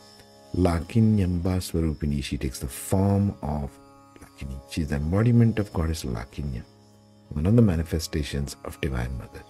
Lakinyamba 0.55 1.59
Swarupini, 1.59 2.23
she 2.23 2.37
takes 2.37 2.59
the 2.59 2.67
form 2.69 3.35
of 3.41 3.77
Lakini. 4.21 4.57
She 4.71 4.83
is 4.83 4.87
the 4.87 4.95
embodiment 4.95 5.59
of 5.59 5.73
Goddess 5.73 6.05
Lakinya, 6.05 6.63
one 7.29 7.45
of 7.45 7.57
the 7.57 7.61
manifestations 7.61 8.55
of 8.63 8.79
Divine 8.79 9.17
Mother. 9.17 9.43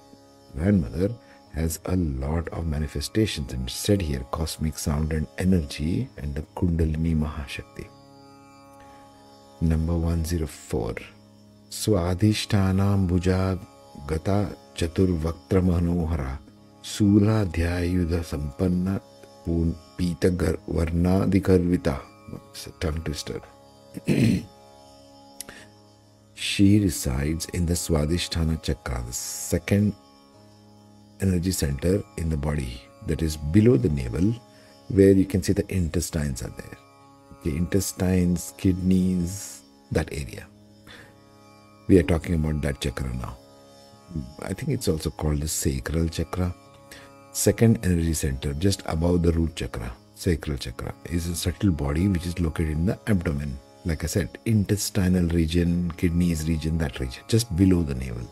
Divine 0.56 0.82
Mother 0.82 1.14
has 1.54 1.80
a 1.86 1.96
lot 1.96 2.50
of 2.50 2.66
manifestations 2.66 3.54
and 3.54 3.70
said 3.70 4.02
here 4.02 4.26
cosmic 4.32 4.76
sound 4.76 5.14
and 5.14 5.28
energy 5.38 6.10
and 6.18 6.34
the 6.34 6.42
Kundalini 6.56 7.16
Mahashakti. 7.16 7.88
Number 9.62 9.94
104 9.94 10.96
स्वाधिष्ठानाम्बुजा 11.72 13.42
गता 14.10 14.38
चतुर्वक्त्र 14.78 15.60
मनोहरा 15.68 16.32
शूलाध्यायुध 16.92 18.14
संपन्न 18.32 18.98
पीत 19.98 20.26
वर्णाधिकर्विता 20.68 21.98
she 26.34 26.80
resides 26.80 27.46
in 27.54 27.66
the 27.66 27.74
Swadhisthana 27.74 28.62
Chakra, 28.64 29.04
the 29.06 29.14
second 29.14 29.94
energy 31.20 31.52
center 31.52 32.02
in 32.18 32.30
the 32.30 32.38
body 32.38 32.82
that 33.08 33.22
is 33.22 33.36
below 33.38 33.78
the 33.78 33.90
navel, 33.90 34.34
where 34.90 35.12
you 35.12 35.26
can 35.26 35.44
see 35.44 35.54
the 35.54 35.66
intestines 35.74 36.42
are 36.42 36.54
there. 36.58 36.78
The 37.44 37.56
intestines, 37.56 38.54
kidneys, 38.58 39.62
that 39.92 40.12
area 40.14 40.48
we 41.88 41.98
are 42.00 42.04
talking 42.04 42.36
about 42.36 42.62
that 42.62 42.80
chakra 42.80 43.14
now. 43.16 43.38
I 44.42 44.54
think 44.54 44.70
it's 44.70 44.88
also 44.88 45.10
called 45.10 45.42
the 45.42 45.48
sacral 45.48 46.08
chakra. 46.10 46.54
Second 47.32 47.86
energy 47.86 48.14
center, 48.14 48.54
just 48.54 48.82
above 48.86 49.24
the 49.24 49.32
root 49.32 49.56
chakra, 49.56 49.92
sacral 50.16 50.58
chakra, 50.58 50.94
is 51.06 51.28
a 51.28 51.36
subtle 51.36 51.72
body 51.72 52.08
which 52.08 52.26
is 52.26 52.40
located 52.40 52.72
in 52.72 52.86
the 52.86 53.00
abdomen. 53.08 53.58
Like 53.86 54.04
I 54.04 54.08
said, 54.08 54.38
intestinal 54.46 55.28
region, 55.30 55.92
kidneys 55.98 56.48
region, 56.48 56.78
that 56.80 57.00
region, 57.00 57.24
just 57.28 57.56
below 57.56 57.84
the 57.84 57.96
navel. 57.96 58.30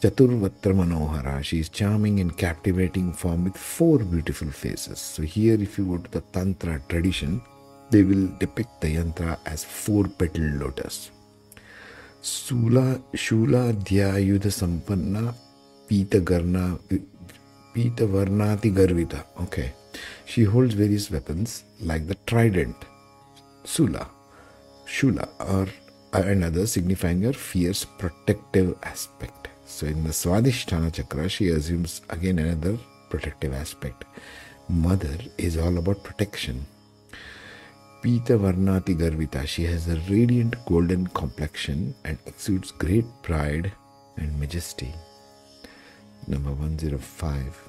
Chaturvatra 0.00 0.74
Manohara, 0.74 1.42
she 1.42 1.60
is 1.60 1.68
charming 1.68 2.20
and 2.20 2.36
captivating 2.36 3.12
form 3.12 3.44
with 3.44 3.56
four 3.56 3.98
beautiful 3.98 4.50
faces. 4.50 4.98
So, 4.98 5.22
here, 5.22 5.54
if 5.54 5.78
you 5.78 5.84
go 5.86 5.98
to 5.98 6.10
the 6.10 6.20
Tantra 6.32 6.82
tradition, 6.88 7.40
they 7.90 8.02
will 8.02 8.28
depict 8.38 8.80
the 8.80 8.96
yantra 8.96 9.38
as 9.46 9.64
four 9.64 10.04
petaled 10.04 10.60
lotus. 10.60 11.12
Sula 12.20 13.00
Shula 13.14 13.72
Dhyayudha 13.72 14.50
Sampanna 14.50 15.34
Pita 15.88 16.20
Garna 16.20 16.78
Pita 17.72 18.06
Varnati 18.06 18.72
Garvita. 18.74 19.24
Okay. 19.40 19.72
She 20.24 20.44
holds 20.44 20.74
various 20.74 21.10
weapons 21.10 21.64
like 21.80 22.06
the 22.06 22.16
trident, 22.26 22.76
Sula, 23.64 24.08
Shula, 24.86 25.28
or 25.38 25.68
another 26.12 26.66
signifying 26.66 27.22
her 27.22 27.32
fierce 27.32 27.84
protective 27.84 28.76
aspect. 28.82 29.48
So 29.64 29.86
in 29.86 30.04
the 30.04 30.10
Swadhisthana 30.10 30.92
chakra, 30.92 31.28
she 31.28 31.48
assumes 31.48 32.02
again 32.10 32.38
another 32.38 32.78
protective 33.08 33.54
aspect. 33.54 34.04
Mother 34.68 35.16
is 35.38 35.56
all 35.56 35.78
about 35.78 36.02
protection. 36.02 36.66
Pita 38.02 38.38
Varnati 38.38 38.94
Garvita, 38.94 39.46
she 39.46 39.64
has 39.64 39.88
a 39.88 39.96
radiant 40.08 40.54
golden 40.66 41.06
complexion 41.08 41.94
and 42.04 42.18
exudes 42.26 42.70
great 42.70 43.04
pride 43.22 43.72
and 44.16 44.38
majesty. 44.38 44.94
Number 46.28 46.52
105. 46.52 47.68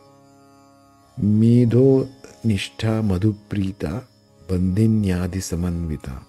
Medho 1.21 2.07
Nishtha 2.45 3.01
Madhuprita 3.01 4.03
Bandhinyadi 4.47 5.41
Samanvita 5.41 6.21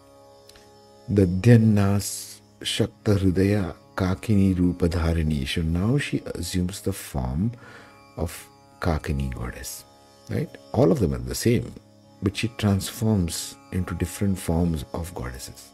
Dadhyannas 1.13 2.41
Shakta 2.61 3.19
Hridaya 3.19 3.75
Kakini 3.95 4.55
Rupadharini. 4.55 5.47
So 5.47 5.63
now 5.63 5.99
she 5.99 6.23
assumes 6.35 6.81
the 6.81 6.93
form 6.93 7.53
of 8.17 8.49
Kakini 8.81 9.35
goddess. 9.35 9.85
Right? 10.31 10.49
All 10.73 10.93
of 10.93 11.01
them 11.01 11.15
are 11.15 11.19
the 11.19 11.35
same, 11.35 11.75
but 12.23 12.37
she 12.37 12.49
transforms 12.59 13.57
into 13.73 13.95
different 13.95 14.39
forms 14.39 14.85
of 14.93 15.15
goddesses. 15.15 15.71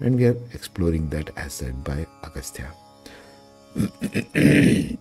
And 0.00 0.16
we 0.16 0.26
are 0.26 0.36
exploring 0.52 1.08
that 1.10 1.30
as 1.36 1.54
said 1.54 1.82
by 1.84 2.06
Agastya. 2.22 2.72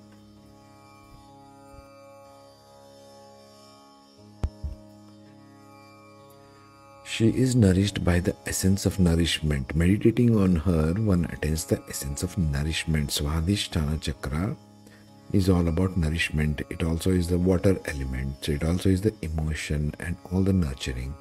She 7.17 7.29
is 7.29 7.55
nourished 7.55 8.03
by 8.05 8.19
the 8.19 8.35
essence 8.45 8.85
of 8.85 8.99
nourishment. 8.99 9.75
Meditating 9.75 10.37
on 10.37 10.55
her, 10.57 10.93
one 10.93 11.25
attains 11.25 11.65
the 11.65 11.81
essence 11.89 12.21
of 12.21 12.37
nourishment. 12.37 13.09
Swadhisthana 13.09 13.99
chakra 13.99 14.55
is 15.31 15.49
all 15.49 15.67
about 15.67 15.97
nourishment. 15.97 16.61
It 16.69 16.83
also 16.83 17.09
is 17.09 17.27
the 17.27 17.39
water 17.39 17.79
element. 17.85 18.47
It 18.47 18.63
also 18.63 18.89
is 18.89 19.01
the 19.01 19.15
emotion 19.23 19.95
and 19.99 20.15
all 20.31 20.43
the 20.43 20.53
nurturing. 20.53 21.15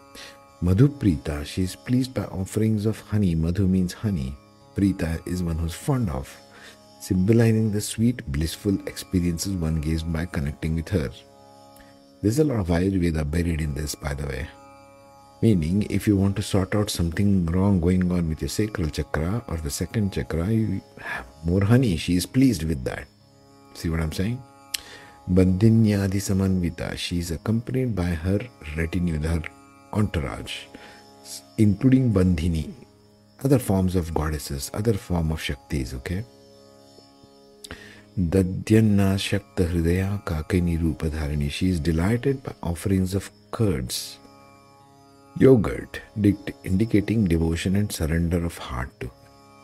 Madhu 0.62 0.88
Prita, 0.88 1.44
she 1.44 1.62
is 1.62 1.76
pleased 1.76 2.14
by 2.14 2.24
offerings 2.24 2.86
of 2.86 2.98
honey. 3.00 3.34
Madhu 3.34 3.66
means 3.66 3.92
honey. 3.92 4.34
Prita 4.74 5.20
is 5.26 5.42
one 5.42 5.58
who's 5.58 5.74
fond 5.74 6.08
of, 6.08 6.34
symbolizing 6.98 7.70
the 7.70 7.80
sweet, 7.80 8.24
blissful 8.32 8.78
experiences 8.88 9.52
one 9.52 9.82
gets 9.82 10.02
by 10.02 10.24
connecting 10.24 10.74
with 10.74 10.88
her. 10.88 11.10
There's 12.22 12.38
a 12.38 12.44
lot 12.44 12.60
of 12.60 12.68
Ayurveda 12.68 13.30
buried 13.30 13.60
in 13.60 13.74
this, 13.74 13.94
by 13.94 14.14
the 14.14 14.26
way. 14.26 14.48
Meaning, 15.42 15.86
if 15.90 16.08
you 16.08 16.16
want 16.16 16.36
to 16.36 16.42
sort 16.42 16.74
out 16.74 16.88
something 16.88 17.44
wrong 17.46 17.78
going 17.78 18.10
on 18.10 18.26
with 18.30 18.40
your 18.40 18.48
sacral 18.48 18.88
chakra 18.88 19.44
or 19.48 19.58
the 19.58 19.70
second 19.70 20.14
chakra, 20.14 20.48
you 20.48 20.80
have 21.02 21.26
more 21.44 21.62
honey. 21.62 21.98
She 21.98 22.16
is 22.16 22.24
pleased 22.24 22.62
with 22.62 22.82
that. 22.84 23.06
See 23.74 23.90
what 23.90 24.00
I'm 24.00 24.12
saying? 24.12 24.42
Bandhinyadi 25.30 26.20
Samanvita. 26.28 26.96
She 26.96 27.18
is 27.18 27.30
accompanied 27.30 27.94
by 27.94 28.14
her 28.24 28.40
retinue, 28.76 29.20
her 29.20 29.42
entourage, 29.96 30.66
including 31.58 32.12
Bandhini, 32.12 32.70
other 33.44 33.58
forms 33.58 33.96
of 33.96 34.12
goddesses, 34.14 34.70
other 34.74 34.94
form 34.94 35.32
of 35.32 35.40
Shaktis, 35.40 35.94
okay? 35.94 36.24
Dadhyanna 38.18 39.08
Shakta 39.16 39.66
Hridaya 39.70 40.22
Kakini 40.24 40.78
Rupadharini. 40.80 41.50
She 41.50 41.68
is 41.70 41.80
delighted 41.80 42.42
by 42.42 42.54
offerings 42.62 43.14
of 43.14 43.30
curds 43.50 44.18
Yogurt, 45.38 46.00
indicating 46.64 47.24
devotion 47.24 47.76
and 47.76 47.92
surrender 47.92 48.42
of 48.42 48.56
heart 48.56 48.88
to 49.00 49.10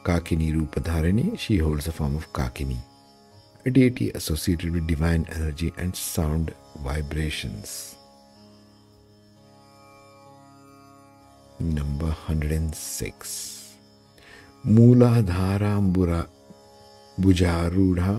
Kakini 0.04 0.52
Rupadharini, 0.52 1.38
she 1.38 1.56
holds 1.56 1.86
the 1.86 1.92
form 1.92 2.14
of 2.14 2.30
Kakini, 2.34 2.76
a 3.64 3.70
deity 3.70 4.10
associated 4.10 4.74
with 4.74 4.86
divine 4.86 5.26
energy 5.34 5.72
and 5.78 5.96
sound 5.96 6.52
vibrations. 6.84 7.96
Number 11.62 12.14
hundred 12.28 12.52
and 12.52 12.72
six 12.74 13.30
मूलाधारा 14.66 15.78
बुरा 15.94 16.24
बुजारूढ़ा 17.18 18.12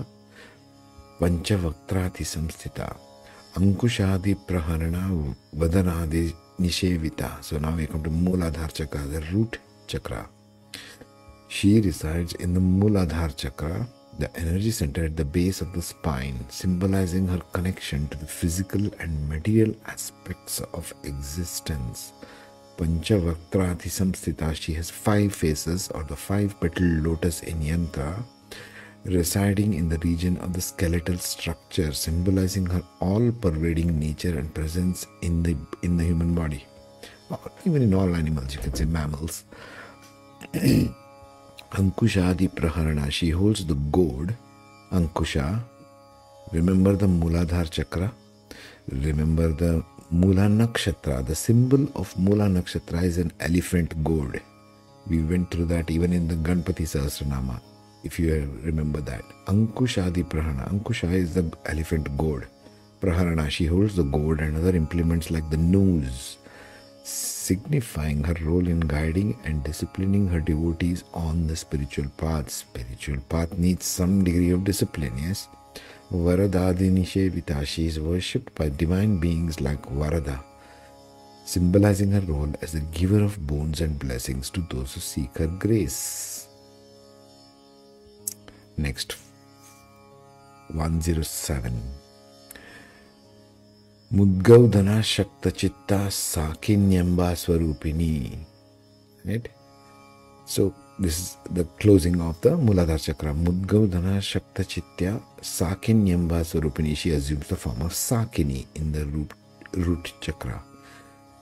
पंचवक्ति 1.20 2.24
संस्थिता 2.24 2.84
अंकुशादि 3.56 4.34
प्रहरणा 4.48 5.06
वदनादि 5.60 6.24
निषेविता 6.60 7.28
so 7.42 7.58
now 7.58 7.76
we 7.76 7.86
come 7.92 8.02
to 8.02 8.10
Muladhara 8.10 8.70
chakra 8.70 8.98
the 9.10 9.22
root 9.30 9.56
chakra 9.90 10.22
she 11.50 11.78
resides 11.80 12.34
in 12.40 12.54
the 12.54 12.58
Muladhara 12.58 13.30
chakra 13.38 13.86
the 14.20 14.28
energy 14.38 14.70
centre 14.72 15.04
at 15.04 15.12
the 15.16 15.26
base 15.34 15.62
of 15.62 15.76
the 15.78 15.80
spine 15.82 16.38
symbolising 16.52 17.28
her 17.30 17.42
connection 17.54 18.06
to 18.06 18.18
the 18.18 18.26
physical 18.30 18.90
and 19.00 19.18
material 19.30 19.74
aspects 19.92 20.60
of 20.74 20.92
existence 21.06 22.10
Panchavaktrati 22.76 23.88
Samstita, 23.88 24.54
she 24.54 24.74
has 24.74 24.90
five 24.90 25.34
faces 25.34 25.88
or 25.90 26.02
the 26.04 26.16
five 26.16 26.58
petal 26.60 26.86
lotus 26.86 27.42
in 27.42 27.60
Yantra 27.60 28.24
residing 29.04 29.74
in 29.74 29.88
the 29.88 29.98
region 29.98 30.36
of 30.38 30.52
the 30.52 30.60
skeletal 30.60 31.18
structure, 31.18 31.92
symbolizing 31.92 32.66
her 32.66 32.82
all-pervading 33.00 33.98
nature 33.98 34.38
and 34.38 34.54
presence 34.54 35.06
in 35.22 35.42
the 35.42 35.56
in 35.82 35.96
the 35.96 36.04
human 36.04 36.34
body, 36.34 36.64
or 37.30 37.38
even 37.64 37.82
in 37.82 37.94
all 37.94 38.14
animals. 38.14 38.54
You 38.54 38.60
can 38.60 38.74
say 38.74 38.84
mammals. 38.84 39.44
Ankushadi 41.72 42.48
Praharana. 42.48 43.10
She 43.10 43.30
holds 43.30 43.64
the 43.66 43.74
goad, 43.74 44.34
Ankusha. 44.90 45.60
Remember 46.52 46.94
the 46.96 47.06
Muladhar 47.06 47.68
chakra. 47.70 48.12
Remember 48.88 49.48
the 49.48 49.84
Mula 50.14 50.42
Nakshatra. 50.42 51.26
The 51.26 51.34
symbol 51.34 51.88
of 51.96 52.16
Mula 52.16 52.44
Nakshatra 52.44 53.02
is 53.02 53.18
an 53.18 53.32
elephant 53.40 54.04
goad. 54.04 54.40
We 55.08 55.22
went 55.22 55.50
through 55.50 55.64
that 55.66 55.90
even 55.90 56.12
in 56.12 56.28
the 56.28 56.36
Ganpati 56.36 56.86
Sahasranama 56.86 57.60
if 58.04 58.20
you 58.20 58.48
remember 58.62 59.00
that. 59.00 59.24
Ankushadi 59.46 60.22
Prahana. 60.22 60.70
Ankusha 60.70 61.12
is 61.12 61.34
the 61.34 61.50
elephant 61.66 62.16
goad. 62.16 62.46
Praharana, 63.00 63.50
she 63.50 63.66
holds 63.66 63.96
the 63.96 64.04
goad 64.04 64.38
and 64.38 64.56
other 64.56 64.76
implements 64.76 65.32
like 65.32 65.50
the 65.50 65.56
noose, 65.56 66.36
signifying 67.02 68.22
her 68.22 68.36
role 68.42 68.68
in 68.68 68.78
guiding 68.80 69.36
and 69.44 69.64
disciplining 69.64 70.28
her 70.28 70.40
devotees 70.40 71.02
on 71.12 71.48
the 71.48 71.56
spiritual 71.56 72.06
path. 72.18 72.50
Spiritual 72.50 73.18
path 73.28 73.58
needs 73.58 73.84
some 73.84 74.22
degree 74.22 74.50
of 74.50 74.62
discipline, 74.62 75.18
yes? 75.18 75.48
Varadadi 76.12 76.90
Nishevita, 76.90 77.66
she 77.66 77.86
is 77.86 77.98
worshipped 77.98 78.54
by 78.54 78.68
divine 78.68 79.18
beings 79.18 79.60
like 79.60 79.82
Varada, 79.82 80.42
symbolizing 81.44 82.12
her 82.12 82.20
role 82.20 82.52
as 82.62 82.72
the 82.72 82.80
giver 82.80 83.22
of 83.22 83.46
boons 83.46 83.80
and 83.80 83.98
blessings 83.98 84.50
to 84.50 84.60
those 84.70 84.94
who 84.94 85.00
seek 85.00 85.36
her 85.38 85.46
grace. 85.46 86.48
Next, 88.76 89.16
107. 90.72 91.72
Mudgaudana 94.12 95.02
Shakta 95.02 95.50
Chitta 95.50 96.08
Sakinyamba 96.08 97.34
Swarupini. 97.34 98.38
Right? 99.24 99.48
So, 100.46 100.74
this 100.96 101.18
is 101.18 101.36
the 101.50 101.64
closing 101.80 102.20
of 102.20 102.40
the 102.40 102.50
Muladhara 102.50 103.02
Chakra. 103.02 103.34
Mudgaudana 103.34 104.20
Shakta 104.20 104.64
Chitta 104.66 105.20
Sakinyamba 105.40 106.44
Swarupini. 106.44 106.96
She 106.96 107.10
assumes 107.10 107.48
the 107.48 107.56
form 107.56 107.82
of 107.82 107.92
Sakini 107.92 108.66
in 108.76 108.92
the 108.92 109.04
root, 109.06 109.32
root 109.72 110.12
chakra. 110.20 110.62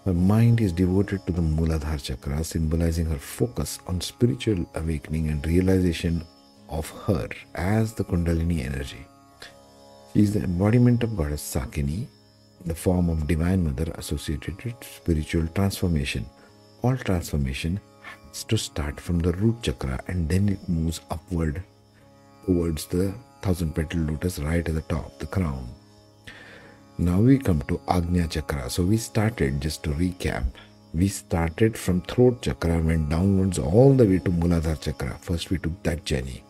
Her 0.06 0.14
mind 0.14 0.62
is 0.62 0.72
devoted 0.72 1.26
to 1.26 1.32
the 1.32 1.42
Muladhara 1.42 2.02
Chakra, 2.02 2.42
symbolizing 2.42 3.04
her 3.06 3.18
focus 3.18 3.78
on 3.86 4.00
spiritual 4.00 4.64
awakening 4.74 5.28
and 5.28 5.46
realization 5.46 6.24
of 6.70 6.88
her 7.06 7.28
as 7.54 7.92
the 7.92 8.04
Kundalini 8.04 8.64
energy. 8.64 9.06
She 10.14 10.22
is 10.22 10.32
the 10.32 10.44
embodiment 10.44 11.02
of 11.02 11.14
Goddess 11.14 11.42
Sakini, 11.42 12.06
the 12.64 12.74
form 12.74 13.10
of 13.10 13.26
Divine 13.26 13.64
Mother 13.64 13.92
associated 13.96 14.64
with 14.64 14.82
spiritual 14.82 15.46
transformation. 15.48 16.24
All 16.82 16.96
transformation 16.96 17.80
to 18.32 18.56
start 18.56 18.98
from 18.98 19.18
the 19.18 19.32
root 19.32 19.62
chakra 19.62 20.00
and 20.08 20.28
then 20.28 20.48
it 20.48 20.68
moves 20.68 21.00
upward 21.10 21.62
towards 22.46 22.86
the 22.86 23.14
thousand 23.42 23.74
petal 23.74 24.00
lotus 24.00 24.38
right 24.38 24.66
at 24.66 24.74
the 24.74 24.82
top, 24.82 25.18
the 25.18 25.26
crown. 25.26 25.68
Now 26.98 27.20
we 27.20 27.38
come 27.38 27.62
to 27.62 27.78
Agnya 27.88 28.30
chakra. 28.30 28.70
So 28.70 28.82
we 28.82 28.96
started, 28.96 29.60
just 29.60 29.82
to 29.84 29.90
recap, 29.90 30.44
we 30.94 31.08
started 31.08 31.76
from 31.76 32.00
throat 32.02 32.42
chakra, 32.42 32.80
went 32.80 33.08
downwards 33.10 33.58
all 33.58 33.92
the 33.94 34.04
way 34.04 34.18
to 34.18 34.30
Muladhara 34.30 34.80
chakra. 34.80 35.18
First, 35.20 35.50
we 35.50 35.58
took 35.58 35.82
that 35.82 36.04
journey. 36.04 36.42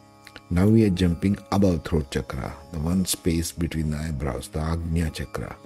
Now 0.50 0.66
we 0.66 0.84
are 0.84 0.90
jumping 0.90 1.38
above 1.50 1.84
throat 1.84 2.10
chakra, 2.10 2.54
the 2.72 2.78
one 2.78 3.04
space 3.06 3.52
between 3.52 3.90
the 3.90 3.98
eyebrows, 3.98 4.48
the 4.48 4.58
Agnya 4.58 5.12
chakra. 5.12 5.56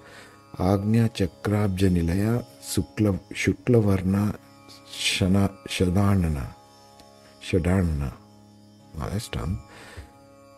Agnya 0.58 1.10
Chakrabja 1.10 1.90
Nilaya 1.90 2.44
Sukla, 2.62 3.18
Shukla 3.32 3.82
Varna 3.82 4.38
Shana, 4.96 5.52
Shadanana. 5.68 6.46
Shadanana. 7.42 8.12
Well, 8.98 9.10
that's. 9.10 9.30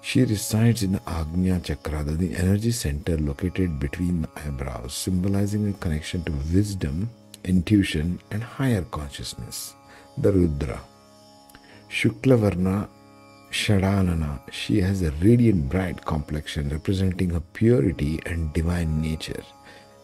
She 0.01 0.21
resides 0.23 0.85
in 0.85 0.93
the 0.93 1.01
Agnya 1.01 1.63
Chakra, 1.63 2.03
the 2.05 2.35
energy 2.35 2.71
center 2.71 3.19
located 3.19 3.79
between 3.79 4.23
the 4.23 4.29
eyebrows, 4.37 4.95
symbolizing 4.95 5.69
a 5.69 5.73
connection 5.75 6.23
to 6.25 6.33
wisdom, 6.55 7.11
intuition, 7.45 8.21
and 8.31 8.43
higher 8.43 8.83
consciousness. 8.83 9.75
The 10.17 10.33
Rudra. 10.33 10.81
Shukla 11.91 12.39
Varna 12.39 12.89
Shadanana, 13.51 14.41
she 14.51 14.81
has 14.81 15.03
a 15.03 15.11
radiant 15.13 15.69
bright 15.69 16.05
complexion 16.05 16.69
representing 16.69 17.31
her 17.31 17.41
purity 17.41 18.21
and 18.27 18.53
divine 18.53 19.01
nature. 19.01 19.43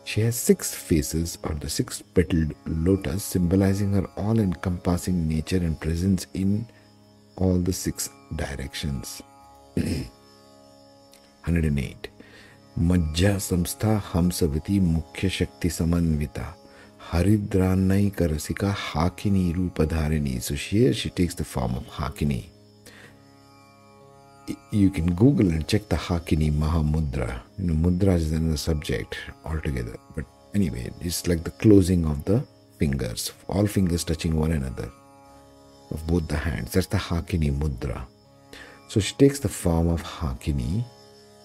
She 0.04 0.20
has 0.20 0.36
six 0.36 0.74
faces 0.74 1.38
or 1.42 1.54
the 1.54 1.68
six 1.68 2.02
petaled 2.02 2.54
lotus, 2.66 3.24
symbolizing 3.24 3.92
her 3.94 4.06
all 4.16 4.38
encompassing 4.38 5.26
nature 5.26 5.56
and 5.56 5.80
presence 5.80 6.26
in 6.34 6.66
all 7.36 7.58
the 7.58 7.72
six 7.72 8.10
directions. 8.36 9.22
108. 9.74 12.08
Majja 12.78 13.40
Samstha 13.40 14.02
Hamsavati 14.12 14.80
Mukhya 14.80 15.30
Shakti 15.30 15.68
Samanvita 15.68 16.54
Haridranai 17.10 18.14
Karasika 18.14 18.72
Hakini 18.74 19.54
Rupadharini. 19.54 20.42
So 20.42 20.54
here 20.54 20.92
she 20.92 21.10
takes 21.10 21.34
the 21.34 21.44
form 21.44 21.74
of 21.74 21.84
Hakini 21.84 22.46
you 24.70 24.90
can 24.90 25.14
Google 25.14 25.48
and 25.48 25.66
check 25.66 25.88
the 25.88 25.96
Hakini 25.96 26.52
Mahamudra. 26.52 27.40
You 27.58 27.66
know, 27.66 27.74
mudra 27.74 28.16
is 28.16 28.32
another 28.32 28.56
subject 28.56 29.16
altogether. 29.44 29.96
But 30.14 30.24
anyway, 30.54 30.90
it's 31.00 31.26
like 31.26 31.44
the 31.44 31.50
closing 31.50 32.04
of 32.04 32.24
the 32.24 32.42
fingers, 32.78 33.32
all 33.48 33.66
fingers 33.66 34.04
touching 34.04 34.36
one 34.36 34.52
another 34.52 34.90
of 35.90 36.06
both 36.06 36.28
the 36.28 36.36
hands. 36.36 36.72
That's 36.72 36.86
the 36.86 36.96
Hakini 36.96 37.56
Mudra. 37.56 38.04
So 38.88 39.00
she 39.00 39.14
takes 39.14 39.38
the 39.38 39.48
form 39.48 39.88
of 39.88 40.02
Hakini 40.02 40.84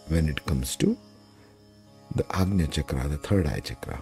when 0.07 0.27
it 0.27 0.45
comes 0.45 0.75
to 0.77 0.97
the 2.15 2.23
Agnya 2.23 2.69
Chakra, 2.69 3.07
the 3.07 3.17
third 3.17 3.47
eye 3.47 3.59
chakra. 3.59 3.99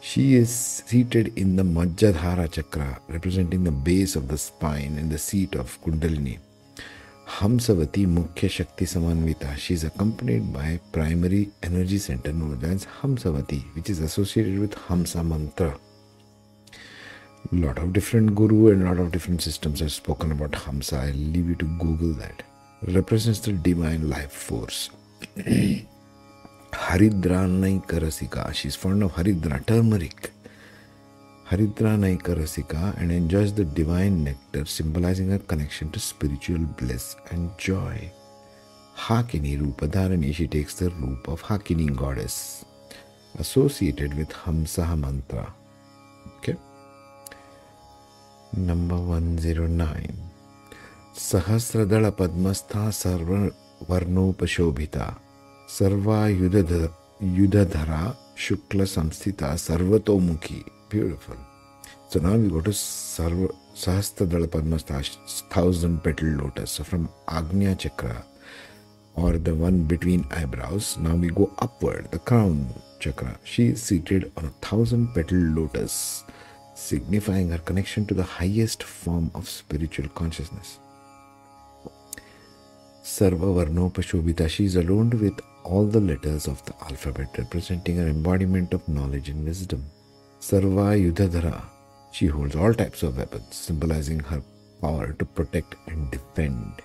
She 0.00 0.34
is 0.34 0.50
seated 0.50 1.36
in 1.38 1.56
the 1.56 1.62
Majjadhara 1.62 2.50
Chakra, 2.50 3.00
representing 3.08 3.64
the 3.64 3.70
base 3.70 4.16
of 4.16 4.28
the 4.28 4.38
spine 4.38 4.96
and 4.98 5.10
the 5.10 5.18
seat 5.18 5.54
of 5.54 5.80
Kundalini. 5.82 6.38
Hamsavati 7.26 8.06
Mukhya 8.06 8.48
Shakti 8.48 8.84
Samanvita. 8.84 9.56
She 9.56 9.74
is 9.74 9.82
accompanied 9.82 10.52
by 10.52 10.78
primary 10.92 11.50
energy 11.62 11.98
center 11.98 12.32
known 12.32 12.58
as 12.62 12.86
Hamsavati, 12.86 13.74
which 13.74 13.90
is 13.90 13.98
associated 13.98 14.60
with 14.60 14.74
Hamsa 14.76 15.26
mantra. 15.26 15.76
Lot 17.50 17.78
of 17.78 17.92
different 17.92 18.34
guru 18.36 18.70
and 18.72 18.84
lot 18.84 18.98
of 18.98 19.10
different 19.10 19.42
systems 19.42 19.80
have 19.80 19.92
spoken 19.92 20.30
about 20.30 20.52
Hamsa. 20.52 21.08
I'll 21.08 21.14
leave 21.14 21.48
you 21.48 21.56
to 21.56 21.64
Google 21.78 22.14
that. 22.14 22.44
Represents 22.86 23.40
the 23.40 23.52
divine 23.52 24.08
life 24.08 24.32
force. 24.32 24.90
Haridra 26.72 27.48
Karasika. 27.86 28.54
She's 28.54 28.76
fond 28.76 29.02
of 29.02 29.12
Haridra, 29.12 29.66
turmeric. 29.66 30.30
Haridra 31.48 31.96
Naika 31.96 32.34
Rasika 32.34 33.00
and 33.00 33.12
enjoys 33.12 33.52
the 33.52 33.64
divine 33.64 34.24
nectar, 34.24 34.64
symbolizing 34.64 35.30
her 35.30 35.38
connection 35.38 35.92
to 35.92 36.00
spiritual 36.00 36.58
bliss 36.58 37.14
and 37.30 37.56
joy. 37.56 38.10
Hakini 38.96 39.56
Rupadharini, 39.60 40.34
she 40.34 40.48
takes 40.48 40.74
the 40.74 40.90
roop 40.90 41.28
of 41.28 41.40
Hakini 41.42 41.94
goddess, 41.94 42.64
associated 43.38 44.14
with 44.14 44.30
Hamsaha 44.30 44.98
mantra. 44.98 45.54
Okay. 46.38 46.56
Number 48.56 48.96
109. 48.96 50.26
सहस्रदल 51.16 52.10
Sarva 52.12 52.90
सर्ववर्णोपशोभिता 52.92 55.16
Sarva 55.68 56.28
Yudhadhara 57.22 58.14
Shukla 58.36 58.86
Samstita 58.86 59.56
सर्वतोमुखी 59.56 60.75
Beautiful. 60.88 61.36
So 62.08 62.20
now 62.20 62.36
we 62.36 62.48
go 62.48 62.60
to 62.60 62.70
Sarva, 62.70 63.52
Sahasradala 63.74 64.46
Padmastas, 64.46 65.42
thousand 65.50 66.04
petal 66.04 66.28
lotus. 66.28 66.70
So 66.72 66.84
from 66.84 67.08
Agnya 67.26 67.76
Chakra 67.76 68.24
or 69.16 69.38
the 69.38 69.54
one 69.54 69.82
between 69.82 70.24
eyebrows, 70.30 70.96
now 70.98 71.16
we 71.16 71.28
go 71.28 71.52
upward, 71.58 72.08
the 72.12 72.18
crown 72.20 72.68
chakra. 73.00 73.36
She 73.42 73.68
is 73.68 73.82
seated 73.82 74.30
on 74.36 74.44
a 74.44 74.66
thousand 74.66 75.12
petal 75.14 75.38
lotus, 75.38 76.24
signifying 76.74 77.50
her 77.50 77.58
connection 77.58 78.06
to 78.06 78.14
the 78.14 78.22
highest 78.22 78.84
form 78.84 79.30
of 79.34 79.48
spiritual 79.48 80.08
consciousness. 80.10 80.78
Sarva 83.02 83.66
Varnopashobhita, 83.66 84.48
she 84.48 84.66
is 84.66 84.76
adorned 84.76 85.14
with 85.14 85.38
all 85.64 85.86
the 85.86 86.00
letters 86.00 86.46
of 86.46 86.64
the 86.64 86.74
alphabet, 86.84 87.28
representing 87.36 87.96
her 87.96 88.06
embodiment 88.06 88.72
of 88.72 88.88
knowledge 88.88 89.28
and 89.28 89.44
wisdom. 89.44 89.84
Sarva 90.46 90.94
Yudhadhara. 90.94 91.60
She 92.12 92.26
holds 92.26 92.54
all 92.54 92.72
types 92.72 93.02
of 93.02 93.16
weapons, 93.18 93.52
symbolizing 93.52 94.20
her 94.20 94.40
power 94.80 95.12
to 95.14 95.24
protect 95.24 95.74
and 95.88 96.08
defend. 96.08 96.82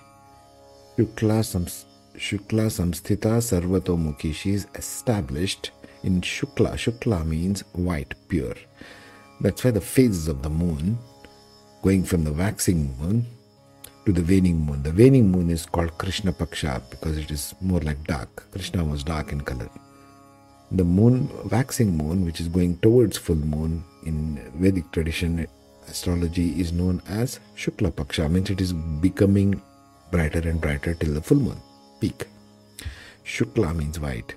Shukla, 0.98 1.44
Sams- 1.44 1.86
Shukla 2.16 2.66
Samsthita 2.76 3.34
Sarvatomukhi. 3.48 4.34
She 4.34 4.54
is 4.54 4.66
established 4.74 5.70
in 6.02 6.22
Shukla. 6.22 6.72
Shukla 6.72 7.24
means 7.24 7.60
white, 7.74 8.14
pure. 8.26 8.56
That's 9.40 9.62
why 9.62 9.70
the 9.70 9.80
phases 9.80 10.26
of 10.26 10.42
the 10.42 10.50
moon, 10.50 10.98
going 11.82 12.02
from 12.02 12.24
the 12.24 12.32
waxing 12.32 12.98
moon 12.98 13.24
to 14.06 14.12
the 14.12 14.22
waning 14.22 14.58
moon. 14.66 14.82
The 14.82 14.90
waning 14.90 15.30
moon 15.30 15.50
is 15.50 15.66
called 15.66 15.96
Krishna 15.98 16.32
Paksha 16.32 16.82
because 16.90 17.16
it 17.16 17.30
is 17.30 17.54
more 17.60 17.80
like 17.80 18.02
dark. 18.08 18.50
Krishna 18.50 18.82
was 18.82 19.04
dark 19.04 19.30
in 19.30 19.40
color 19.40 19.70
the 20.76 20.84
moon, 20.84 21.28
waxing 21.50 21.96
moon, 21.96 22.24
which 22.24 22.40
is 22.40 22.48
going 22.48 22.78
towards 22.78 23.18
full 23.18 23.36
moon 23.36 23.84
in 24.06 24.40
Vedic 24.56 24.90
tradition 24.90 25.46
astrology, 25.86 26.58
is 26.60 26.72
known 26.72 27.02
as 27.08 27.40
Shukla 27.56 27.92
Paksha, 27.92 28.30
means 28.30 28.48
it 28.50 28.60
is 28.60 28.72
becoming 28.72 29.60
brighter 30.10 30.48
and 30.48 30.60
brighter 30.60 30.94
till 30.94 31.14
the 31.14 31.20
full 31.20 31.38
moon 31.38 31.60
peak. 32.00 32.26
Shukla 33.24 33.76
means 33.76 34.00
white. 34.00 34.34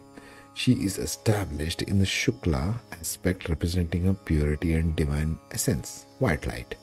She 0.54 0.74
is 0.74 0.98
established 0.98 1.82
in 1.84 2.00
the 2.00 2.06
Shukla 2.06 2.76
aspect 2.92 3.50
representing 3.50 4.04
her 4.06 4.14
purity 4.14 4.74
and 4.74 4.96
divine 4.96 5.38
essence, 5.52 6.06
white 6.20 6.46
light. 6.48 6.76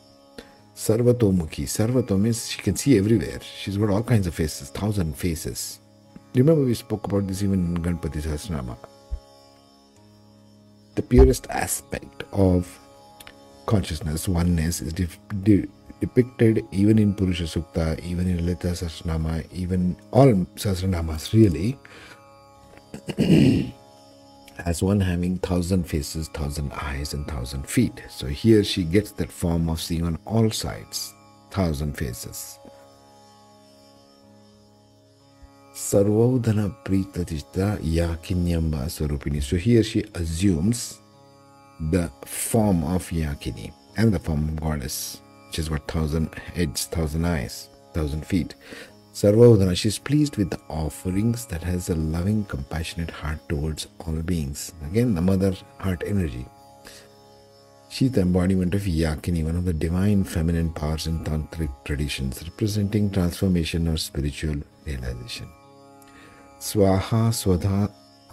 Sarvatomukhi. 0.75 1.65
Sarvato 1.65 2.19
means 2.19 2.49
she 2.51 2.61
can 2.63 2.77
see 2.77 2.97
everywhere. 2.97 3.41
She's 3.41 3.77
got 3.77 3.91
all 3.91 4.03
kinds 4.03 4.27
of 4.27 4.35
faces, 4.35 4.71
thousand 4.71 5.17
faces. 5.17 5.79
Remember, 6.35 6.65
we 6.65 6.75
spoke 6.75 7.07
about 7.07 7.27
this 7.27 7.43
even 7.43 7.77
in 7.77 7.83
Ganpati 7.83 8.23
Sahasranama 8.23 8.77
the 10.95 11.03
purest 11.03 11.47
aspect 11.51 12.25
of 12.33 12.79
consciousness, 13.67 14.29
oneness, 14.29 14.81
is 14.81 14.93
de- 14.93 15.09
de- 15.43 15.69
depicted 16.01 16.67
even 16.73 16.99
in 16.99 17.15
Purusha 17.15 17.45
Sukta, 17.45 17.99
even 18.01 18.29
in 18.29 18.39
Lalita 18.39 18.69
Sahasranama, 18.69 19.51
even 19.53 19.97
all 20.11 20.27
Sahasranamas 20.57 21.33
really, 21.33 21.79
as 24.67 24.83
one 24.83 25.01
having 25.01 25.39
thousand 25.39 25.85
faces, 25.85 26.29
thousand 26.29 26.73
eyes, 26.73 27.15
and 27.15 27.27
thousand 27.27 27.69
feet. 27.69 28.03
So 28.11 28.27
here 28.27 28.65
she 28.65 28.85
gets 28.85 29.13
that 29.13 29.31
form 29.31 29.69
of 29.69 29.81
seeing 29.81 30.05
on 30.05 30.19
all 30.27 30.51
sides, 30.51 31.15
thousand 31.51 31.97
faces. 31.97 32.59
Sarvodhana 35.75 36.75
Pritatishta 36.85 37.79
Yakinyamba 37.79 38.85
Swarupini. 38.91 39.43
So 39.43 39.57
here 39.57 39.83
she 39.83 40.05
assumes 40.15 41.01
the 41.91 42.11
form 42.27 42.85
of 42.85 43.09
Yakini 43.09 43.73
and 43.97 44.13
the 44.13 44.19
form 44.19 44.51
of 44.51 44.61
goddess, 44.61 45.23
which 45.47 45.59
is 45.59 45.71
what 45.71 45.89
thousand 45.89 46.35
heads, 46.35 46.85
thousand 46.87 47.25
eyes, 47.25 47.71
thousand 47.95 48.27
feet. 48.27 48.55
Sarvodhana, 49.15 49.75
she 49.75 49.89
is 49.89 49.99
pleased 49.99 50.37
with 50.37 50.51
the 50.51 50.61
offerings 50.69 51.47
that 51.47 51.63
has 51.63 51.89
a 51.89 51.95
loving, 51.95 52.45
compassionate 52.45 53.11
heart 53.11 53.39
towards 53.49 53.89
all 54.01 54.13
beings. 54.13 54.73
Again, 54.91 55.15
the 55.15 55.23
mother 55.23 55.55
heart 55.79 56.03
energy. 56.07 56.47
She 57.89 58.07
is 58.07 58.13
the 58.13 58.23
embodiment 58.23 58.75
of 58.75 58.83
Yakini, 58.83 59.43
one 59.43 59.57
of 59.57 59.65
the 59.65 59.73
divine 59.73 60.25
feminine 60.25 60.73
powers 60.73 61.07
in 61.07 61.25
tantric 61.25 61.71
traditions, 61.85 62.43
representing 62.43 63.11
transformation 63.11 63.89
or 63.89 63.97
spiritual 63.97 64.57
realization. 64.85 65.49
स्वाहा 66.63 67.31
स्वधा 67.31 67.89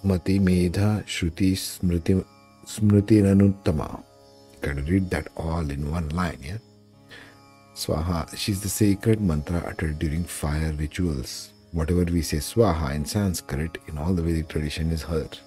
मति 0.05 0.37
मेधा 0.39 0.89
श्रुति 1.07 1.53
स्मृति 1.55 2.13
स्मृति 2.67 3.21
ननुत्तमा 3.21 3.85
can 4.65 4.79
read 4.85 5.03
that 5.09 5.29
all 5.39 5.71
in 5.71 5.83
one 5.83 6.09
line 6.15 6.43
yeah 6.45 6.57
Swaha 7.75 8.25
she 8.37 8.51
is 8.51 8.63
the 8.63 8.69
secret 8.69 9.21
mantra 9.21 9.61
utter 9.61 9.87
during 9.99 10.25
fire 10.25 10.73
rituals 10.75 11.33
whatever 11.91 12.11
we 12.11 12.21
say 12.23 12.39
Swaha 12.39 12.91
in 12.93 13.03
Sanskrit 13.13 13.79
in 13.89 13.97
all 13.97 14.15
the 14.15 14.25
Vedic 14.25 14.45
tradition 14.51 14.91
is 14.93 15.05
her 15.07 15.37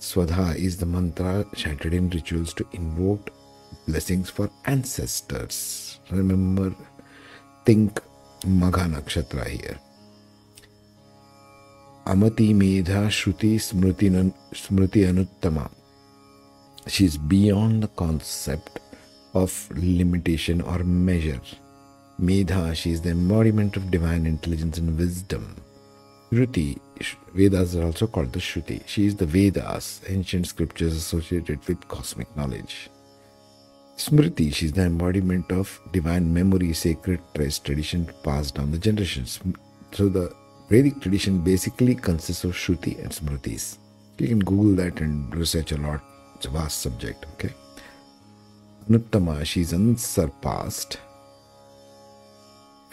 Swadha 0.00 0.52
is 0.58 0.78
the 0.80 0.88
mantra 0.88 1.44
chanted 1.58 1.94
in 1.94 2.10
rituals 2.10 2.54
to 2.58 2.64
invoke 2.74 3.30
blessings 3.88 4.30
for 4.30 4.50
ancestors 4.68 5.58
remember 6.12 6.70
think 7.66 8.00
Magha 8.40 8.86
nakshatra 8.88 9.48
here 9.48 9.85
Amati 12.06 12.54
Medha 12.54 13.08
Shruti 13.08 13.56
Smriti, 13.56 14.32
Smriti 14.52 15.02
Anuttama. 15.10 15.68
She 16.86 17.04
is 17.04 17.18
beyond 17.18 17.82
the 17.82 17.88
concept 17.88 18.78
of 19.34 19.68
limitation 19.74 20.60
or 20.60 20.84
measure. 20.84 21.40
Medha, 22.22 22.76
she 22.76 22.92
is 22.92 23.00
the 23.00 23.10
embodiment 23.10 23.76
of 23.76 23.90
divine 23.90 24.24
intelligence 24.24 24.78
and 24.78 24.96
wisdom. 24.96 25.56
Shruti, 26.30 26.78
Vedas 27.34 27.74
are 27.74 27.86
also 27.86 28.06
called 28.06 28.32
the 28.32 28.38
Shruti. 28.38 28.86
She 28.86 29.06
is 29.06 29.16
the 29.16 29.26
Vedas, 29.26 30.00
ancient 30.06 30.46
scriptures 30.46 30.94
associated 30.94 31.66
with 31.66 31.88
cosmic 31.88 32.34
knowledge. 32.36 32.88
Smriti, 33.96 34.54
she 34.54 34.66
is 34.66 34.72
the 34.72 34.82
embodiment 34.82 35.50
of 35.50 35.80
divine 35.90 36.32
memory, 36.32 36.72
sacred 36.72 37.20
trace, 37.34 37.58
tradition 37.58 38.08
passed 38.22 38.54
down 38.54 38.70
the 38.70 38.78
generations. 38.78 39.40
So 39.90 40.08
the 40.08 40.32
Vedic 40.68 41.00
tradition 41.00 41.38
basically 41.38 41.94
consists 41.94 42.44
of 42.44 42.52
Shruti 42.52 42.98
and 42.98 43.10
Smritis. 43.10 43.78
You 44.18 44.28
can 44.28 44.40
Google 44.40 44.84
that 44.84 45.00
and 45.00 45.34
research 45.34 45.72
a 45.72 45.76
lot. 45.76 46.02
It's 46.34 46.46
a 46.46 46.50
vast 46.50 46.80
subject, 46.80 47.26
okay? 47.34 47.54
Anuttama, 48.88 49.44
she 49.44 49.60
is 49.60 49.72
unsurpassed 49.72 50.98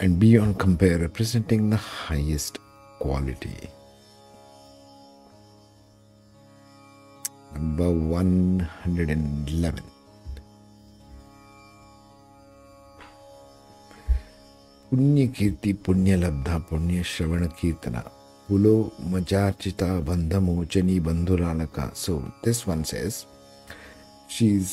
and 0.00 0.18
beyond 0.18 0.58
compare, 0.58 0.98
representing 0.98 1.70
the 1.70 1.76
highest 1.76 2.58
quality. 2.98 3.68
Number 7.54 7.90
111. 7.90 9.93
पुण्य 14.94 15.26
कीर्ति 15.36 15.72
पुण्य 15.86 16.16
लब्धा 16.16 16.56
पुण्य 16.70 17.02
श्रवण 17.12 17.46
कीर्तना 17.60 18.00
पुलो 18.48 18.74
मचार्चिता 19.12 19.88
बंधमोचनी 20.08 20.98
बंधुरालका 21.06 21.86
so 22.02 22.14
this 22.44 22.66
one 22.68 22.82
says 22.90 23.24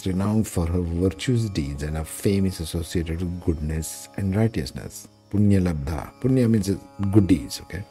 renowned 0.07 0.47
for 0.51 0.65
her 0.73 0.81
virtuous 0.81 1.47
deeds 1.57 1.87
and 1.87 1.97
her 1.97 2.03
fame 2.03 2.45
is 2.51 2.59
associated 2.65 3.23
with 3.23 3.41
goodness 3.47 3.89
and 4.17 4.35
righteousness. 4.35 5.07
Punya 5.31 5.63
Labdha. 5.69 5.99
Punya 6.21 6.47
means 6.49 6.71
good 7.17 7.27
deeds, 7.33 7.59
okay? 7.65 7.83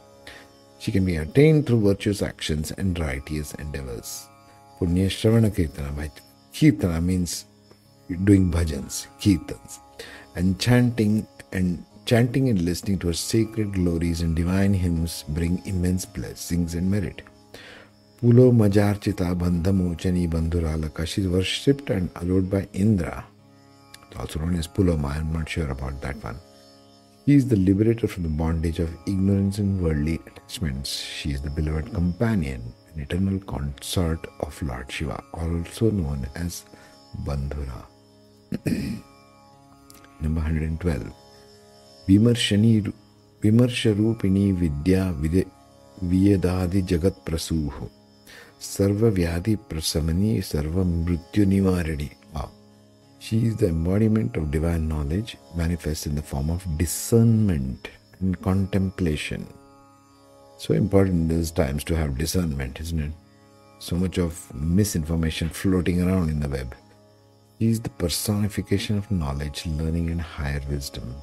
She 0.79 0.93
can 0.93 1.05
be 1.05 1.17
attained 1.17 1.67
through 1.67 1.81
virtuous 1.89 2.23
actions 2.23 2.73
and 2.73 3.05
righteous 3.07 3.55
endeavors. 3.67 4.15
Punya 4.81 5.11
Shravana 5.19 5.53
Kirtana. 5.59 5.95
By 6.01 6.11
Kirtana 6.53 7.03
means 7.11 7.45
doing 8.25 8.51
bhajans, 8.51 9.07
kirtans, 9.21 9.79
and 10.37 10.59
chanting 10.59 11.27
and 11.53 11.85
Chanting 12.05 12.49
and 12.49 12.63
listening 12.63 12.99
to 13.01 13.09
her 13.09 13.13
sacred 13.13 13.73
glories 13.75 14.21
and 14.23 14.35
divine 14.35 14.75
hymns 14.75 15.25
bring 15.29 15.65
immense 15.67 16.05
blessings 16.05 16.75
and 16.75 16.91
merit. 16.91 17.23
Pulo 18.21 18.53
Majarchita 18.53 19.35
Bandhamochani 19.35 20.29
Bandhuralaka. 20.29 21.07
She 21.07 21.23
is 21.23 21.29
worshipped 21.29 21.89
and 21.89 22.11
adored 22.17 22.51
by 22.51 22.69
Indra, 22.73 23.25
also 24.19 24.41
known 24.41 24.57
as 24.57 24.67
Puloma. 24.67 25.13
I 25.15 25.19
am 25.19 25.33
not 25.33 25.49
sure 25.49 25.71
about 25.71 26.01
that 26.03 26.23
one. 26.23 26.39
He 27.27 27.35
is 27.35 27.47
the 27.47 27.57
liberator 27.57 28.09
from 28.09 28.25
the 28.25 28.29
bondage 28.29 28.79
of 28.79 28.91
ignorance 29.07 29.59
and 29.59 29.81
worldly 29.83 30.21
attachments. 30.27 30.99
She 30.99 31.31
is 31.31 31.41
the 31.41 31.51
beloved 31.51 31.95
companion 31.95 32.75
and 32.93 33.03
eternal 33.03 33.39
consort 33.41 34.27
of 34.41 34.61
Lord 34.63 34.91
Shiva, 34.91 35.23
also 35.33 35.91
known 35.91 36.27
as 36.35 36.65
Bandhura. 37.25 37.85
Number 40.21 40.41
112. 40.41 41.13
विमर्शनी 42.10 42.80
विमर्शरूपिणी 43.44 44.52
विद्या 44.62 45.10
with 45.22 45.42
वियदादि 46.12 46.82
जगत 46.92 47.24
प्रसूह 47.26 47.86
सर्वव्याधि 48.74 49.56
प्रशमनी 49.72 50.40
सर्व 50.52 50.84
मृत्यु 50.84 51.46
निवारिणी 51.56 52.10
She 53.26 53.38
is 53.48 53.56
the 53.56 53.70
embodiment 53.70 54.36
of 54.38 54.52
divine 54.52 54.88
knowledge 54.88 55.36
manifest 55.56 56.06
in 56.06 56.14
the 56.14 56.22
form 56.22 56.52
of 56.52 56.64
discernment 56.78 57.88
and 58.20 58.40
contemplation. 58.40 59.48
So 60.60 60.76
important 60.76 61.16
in 61.22 61.28
these 61.40 61.50
times 61.50 61.84
to 61.86 61.96
have 61.96 62.20
discernment, 62.20 62.80
isn't 62.82 63.00
it? 63.00 63.14
So 63.80 63.96
much 63.96 64.20
of 64.20 64.54
misinformation 64.54 65.50
floating 65.50 66.04
around 66.04 66.30
in 66.30 66.40
the 66.40 66.50
web. 66.50 66.76
She 67.58 67.70
is 67.70 67.80
the 67.80 67.90
personification 67.90 69.00
of 69.00 69.10
knowledge, 69.10 69.66
learning, 69.66 70.12
and 70.12 70.22
higher 70.22 70.62
wisdom. 70.70 71.16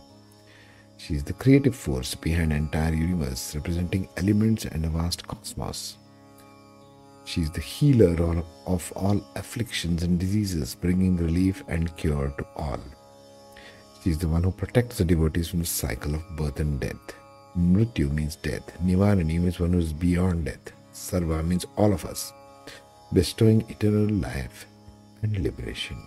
She 0.98 1.14
is 1.14 1.24
the 1.24 1.34
creative 1.34 1.76
force 1.76 2.16
behind 2.16 2.52
entire 2.52 2.94
universe, 2.94 3.56
representing 3.56 4.10
elements 4.18 4.66
and 4.66 4.84
a 4.84 4.90
vast 4.90 5.28
cosmos. 5.28 5.98
She 7.26 7.42
is 7.42 7.52
the 7.52 7.62
healer 7.62 8.44
of 8.66 8.92
all 8.96 9.22
afflictions 9.36 10.04
and 10.04 10.20
diseases, 10.20 10.76
bringing 10.76 11.18
relief 11.18 11.64
and 11.68 11.96
cure 11.98 12.34
to 12.38 12.46
all. 12.56 12.80
She 14.04 14.10
is 14.10 14.18
the 14.18 14.28
one 14.28 14.44
who 14.44 14.52
protects 14.52 14.98
the 14.98 15.06
devotees 15.06 15.50
from 15.50 15.60
the 15.60 15.66
cycle 15.66 16.16
of 16.16 16.24
birth 16.36 16.60
and 16.60 16.80
death. 16.80 17.14
Mrityu 17.58 18.12
means 18.12 18.36
death. 18.38 18.64
Nivarani 18.84 19.40
means 19.40 19.60
one 19.60 19.74
who 19.74 19.80
is 19.80 19.94
beyond 19.94 20.46
death. 20.46 20.72
Sarva 20.94 21.46
means 21.46 21.66
all 21.76 21.94
of 21.94 22.06
us, 22.06 22.34
bestowing 23.14 23.62
eternal 23.70 24.08
life 24.08 24.66
and 25.22 25.38
liberation. 25.40 25.98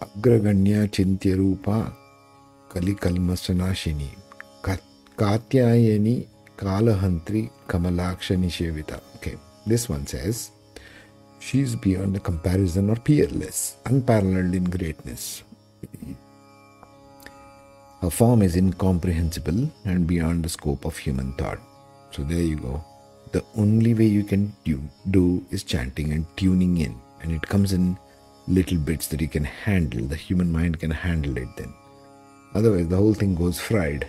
Agraganya 0.00 0.90
ಕಲಿಕಲ್ಮಶನಾಶಿನಿ 2.72 4.10
ಕಾ 4.66 4.74
ಕಾತ್ಯಾಯನಿ 5.22 6.16
ಕಾಲಹಂತ್ರಿ 6.62 7.42
ಕಮಲಾಕ್ಷನಿ 7.72 8.50
ಸೇವಿತ 8.58 8.92
okay 9.16 9.34
this 9.72 9.86
one 9.96 10.06
says 10.14 10.40
she 11.40 11.58
is 11.66 11.74
beyond 11.76 12.14
the 12.14 12.20
comparison 12.20 12.90
or 12.90 12.96
peerless, 12.96 13.58
unparalleled 13.90 14.54
in 14.54 14.64
greatness. 14.64 15.22
Her 18.02 18.10
form 18.10 18.42
is 18.42 18.56
incomprehensible 18.56 19.60
and 19.84 20.06
beyond 20.06 20.44
the 20.44 20.48
scope 20.48 20.84
of 20.84 20.96
human 20.96 21.32
thought. 21.32 21.60
So 22.10 22.22
there 22.24 22.46
you 22.50 22.58
go. 22.58 22.74
The 23.32 23.42
only 23.56 23.94
way 23.94 24.06
you 24.06 24.24
can 24.24 24.44
do 25.10 25.24
is 25.50 25.62
chanting 25.64 26.12
and 26.12 26.26
tuning 26.36 26.78
in, 26.78 26.94
and 27.22 27.32
it 27.32 27.42
comes 27.42 27.72
in 27.72 27.84
little 28.48 28.78
bits 28.78 29.06
that 29.08 29.20
you 29.20 29.28
can 29.28 29.44
handle, 29.44 30.04
the 30.06 30.16
human 30.16 30.50
mind 30.52 30.78
can 30.78 30.90
handle 30.90 31.36
it 31.36 31.48
then. 31.56 31.72
Otherwise, 32.54 32.88
the 32.88 32.96
whole 32.96 33.14
thing 33.14 33.34
goes 33.34 33.60
fried. 33.60 34.08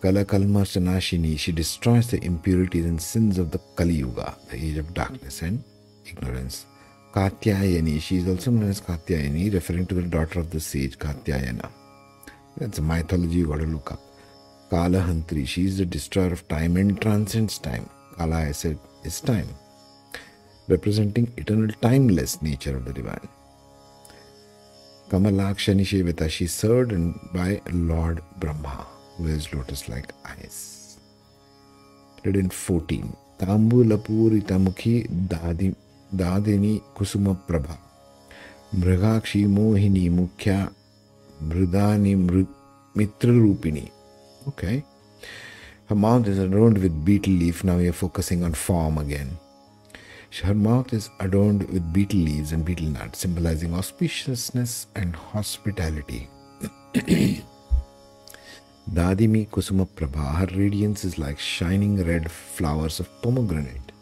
Kala 0.00 0.24
Kalma 0.24 0.62
Sanashini, 0.64 1.38
she 1.38 1.52
destroys 1.52 2.06
the 2.08 2.22
impurities 2.24 2.86
and 2.86 3.00
sins 3.02 3.36
of 3.36 3.50
the 3.50 3.58
Kali 3.76 3.94
Yuga, 3.94 4.36
the 4.48 4.56
age 4.56 4.78
of 4.78 4.94
darkness 4.94 5.42
and 5.42 5.62
ignorance. 6.06 6.66
Katyayani, 7.12 8.00
she 8.00 8.18
is 8.18 8.28
also 8.28 8.50
known 8.50 8.70
as 8.70 8.80
Katyayani, 8.80 9.52
referring 9.52 9.86
to 9.86 9.94
the 9.96 10.02
daughter 10.02 10.38
of 10.40 10.50
the 10.50 10.60
sage 10.60 10.98
Katyayana. 10.98 11.68
That's 12.56 12.78
a 12.78 12.82
mythology 12.82 13.38
you 13.38 13.48
got 13.48 13.60
to 13.60 13.66
look 13.66 13.92
up. 13.92 14.00
Kalahantri, 14.70 15.46
she 15.46 15.64
is 15.64 15.78
the 15.78 15.86
destroyer 15.86 16.32
of 16.32 16.46
time 16.48 16.76
and 16.76 17.00
transcends 17.00 17.58
time. 17.58 17.88
Kala, 18.16 18.36
I 18.36 18.52
said, 18.52 18.78
is 19.04 19.20
time, 19.20 19.48
representing 20.68 21.32
eternal 21.36 21.74
timeless 21.82 22.40
nature 22.40 22.76
of 22.76 22.84
the 22.84 22.92
divine. 22.92 23.28
Kamalakshani 25.08 25.84
Shevita, 25.84 26.28
she 26.28 26.46
served 26.46 26.92
by 27.32 27.62
Lord 27.72 28.20
Brahma, 28.38 28.86
who 29.16 29.26
has 29.26 29.52
lotus 29.54 29.88
like 29.88 30.12
eyes. 30.26 30.98
114. 32.24 33.16
Tambulapurita 33.38 34.58
Mukhi 34.58 35.08
Dadi, 35.26 35.74
Dadini 36.14 36.82
Kusuma 36.94 37.34
Prabha. 37.46 37.78
Mrigakshi 38.76 39.46
Mohini 39.46 40.10
Mukhya 40.10 40.70
Mridani 41.42 42.46
Mitra 42.94 43.30
Rupini. 43.30 43.90
Okay. 44.46 44.84
Her 45.86 45.94
mouth 45.94 46.26
is 46.26 46.38
adorned 46.38 46.76
with 46.78 47.02
betel 47.02 47.32
leaf. 47.32 47.64
Now 47.64 47.78
we 47.78 47.88
are 47.88 47.92
focusing 47.92 48.44
on 48.44 48.52
form 48.52 48.98
again. 48.98 49.38
Her 50.42 50.54
mouth 50.54 50.92
is 50.92 51.10
adorned 51.20 51.68
with 51.68 51.92
betel 51.92 52.20
leaves 52.20 52.52
and 52.52 52.64
betel 52.64 52.88
nuts, 52.88 53.20
symbolizing 53.20 53.70
auspiciousness 53.70 54.86
and 54.94 55.16
hospitality. 55.16 56.28
Dadimi 58.94 59.48
Kusuma 59.48 59.86
Prabha, 59.86 60.34
her 60.36 60.46
radiance 60.56 61.04
is 61.04 61.18
like 61.18 61.38
shining 61.38 62.02
red 62.04 62.30
flowers 62.30 63.00
of 63.00 63.08
pomegranate, 63.22 63.92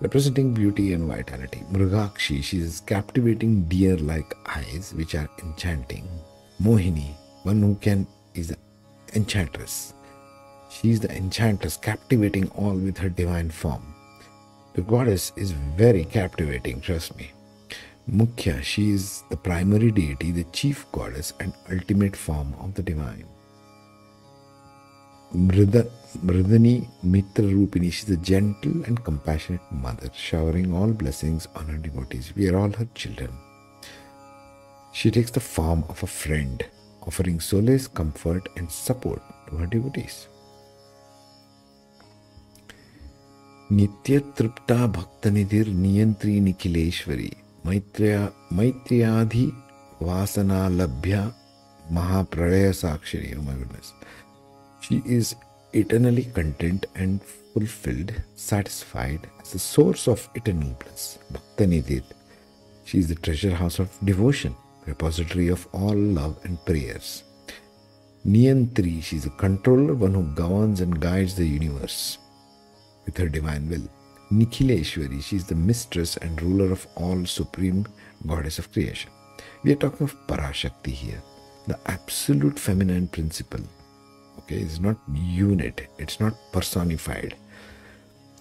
representing 0.00 0.54
beauty 0.54 0.92
and 0.94 1.06
vitality. 1.06 1.62
Mrugakshi, 1.70 2.42
she 2.42 2.58
is 2.58 2.80
captivating 2.80 3.64
deer 3.64 3.96
like 3.98 4.34
eyes 4.46 4.94
which 4.96 5.14
are 5.14 5.28
enchanting. 5.42 6.08
Mohini, 6.62 7.14
one 7.42 7.60
who 7.60 7.74
can 7.76 8.06
is 8.34 8.50
an 8.50 8.56
enchantress. 9.14 9.92
She 10.70 10.90
is 10.90 11.00
the 11.00 11.14
enchantress, 11.14 11.76
captivating 11.76 12.48
all 12.50 12.74
with 12.74 12.96
her 12.98 13.08
divine 13.08 13.50
form. 13.50 13.94
The 14.74 14.82
goddess 14.82 15.32
is 15.36 15.50
very 15.50 16.04
captivating, 16.04 16.80
trust 16.80 17.16
me. 17.16 17.32
Mukhya, 18.08 18.62
she 18.62 18.90
is 18.90 19.24
the 19.28 19.36
primary 19.36 19.90
deity, 19.90 20.30
the 20.30 20.44
chief 20.52 20.86
goddess, 20.92 21.32
and 21.40 21.52
ultimate 21.70 22.16
form 22.16 22.54
of 22.60 22.74
the 22.74 22.82
divine. 22.82 23.26
Mrida, 25.34 25.88
Mridani 26.24 26.88
Mitra 27.02 27.44
Rupini. 27.44 27.92
She's 27.92 28.10
a 28.10 28.16
gentle 28.16 28.84
and 28.84 29.02
compassionate 29.04 29.60
mother, 29.70 30.10
showering 30.12 30.74
all 30.74 30.88
blessings 30.88 31.46
on 31.54 31.66
her 31.66 31.78
devotees. 31.78 32.32
We 32.34 32.48
are 32.48 32.56
all 32.56 32.70
her 32.70 32.88
children. 32.94 33.30
She 34.92 35.10
takes 35.10 35.30
the 35.30 35.40
form 35.40 35.84
of 35.88 36.02
a 36.02 36.08
friend, 36.08 36.64
offering 37.02 37.38
solace, 37.38 37.86
comfort, 37.86 38.48
and 38.56 38.70
support 38.70 39.22
to 39.48 39.56
her 39.56 39.66
devotees. 39.66 40.26
नित्यतृप्ता 43.72 44.86
भक्तनिधिर्नियन्त्री 44.86 46.40
निखिलेश्वरी। 46.40 47.30
मैत्र्या, 47.66 48.28
मैत्र्याधि 48.52 49.52
वासना 50.02 50.68
लभ्य 50.68 51.32
महाप्रलय 51.92 52.72
साक्षर 52.72 53.20
she 54.84 55.02
is 55.16 55.34
eternally 55.74 56.22
content 56.22 56.86
and 56.96 57.18
fulfilled 57.54 58.12
satisfied 58.38 59.20
as 59.20 59.54
a 59.54 59.58
source 59.58 60.08
of 60.08 60.28
eternal 60.36 60.72
bliss 60.82 61.18
भक्तनिधिर 61.32 62.02
she 62.86 62.98
is 62.98 63.12
the 63.12 63.16
treasure 63.24 63.52
house 63.52 63.80
of 63.80 64.04
devotion 64.04 64.54
repository 64.88 65.50
of 65.50 65.66
all 65.76 66.00
love 66.18 66.36
and 66.46 66.56
prayers 66.56 67.22
नियंत्री 68.26 69.02
she 69.02 69.16
is 69.16 69.26
a 69.26 69.30
controller, 69.30 69.94
one 69.94 70.14
who 70.14 70.24
governs 70.34 70.80
and 70.80 71.00
guides 71.00 71.34
the 71.34 71.46
universe. 71.46 72.19
With 73.10 73.18
her 73.18 73.28
divine 73.28 73.68
will. 73.68 73.88
Nikhileshwari, 74.30 75.20
she 75.20 75.34
is 75.34 75.44
the 75.44 75.56
mistress 75.56 76.16
and 76.18 76.40
ruler 76.40 76.70
of 76.70 76.86
all 76.94 77.26
supreme 77.26 77.84
goddess 78.24 78.60
of 78.60 78.72
creation. 78.72 79.10
We 79.64 79.72
are 79.72 79.74
talking 79.74 80.04
of 80.04 80.14
Parashakti 80.28 80.92
here, 80.92 81.20
the 81.66 81.76
absolute 81.86 82.56
feminine 82.56 83.08
principle. 83.08 83.64
Okay, 84.38 84.58
it's 84.58 84.78
not 84.78 84.96
unit, 85.12 85.88
it's 85.98 86.20
not 86.20 86.34
personified. 86.52 87.34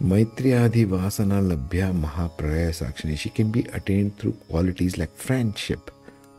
Maitriyadi 0.03 0.85
Vasana 0.85 1.41
Labhya 1.41 1.91
Mahapralaya 1.99 2.69
Sakshini, 2.69 3.17
she 3.17 3.31
can 3.31 3.49
be 3.51 3.61
attained 3.73 4.15
through 4.19 4.33
qualities 4.49 4.99
like 4.99 5.15
friendship, 5.15 5.89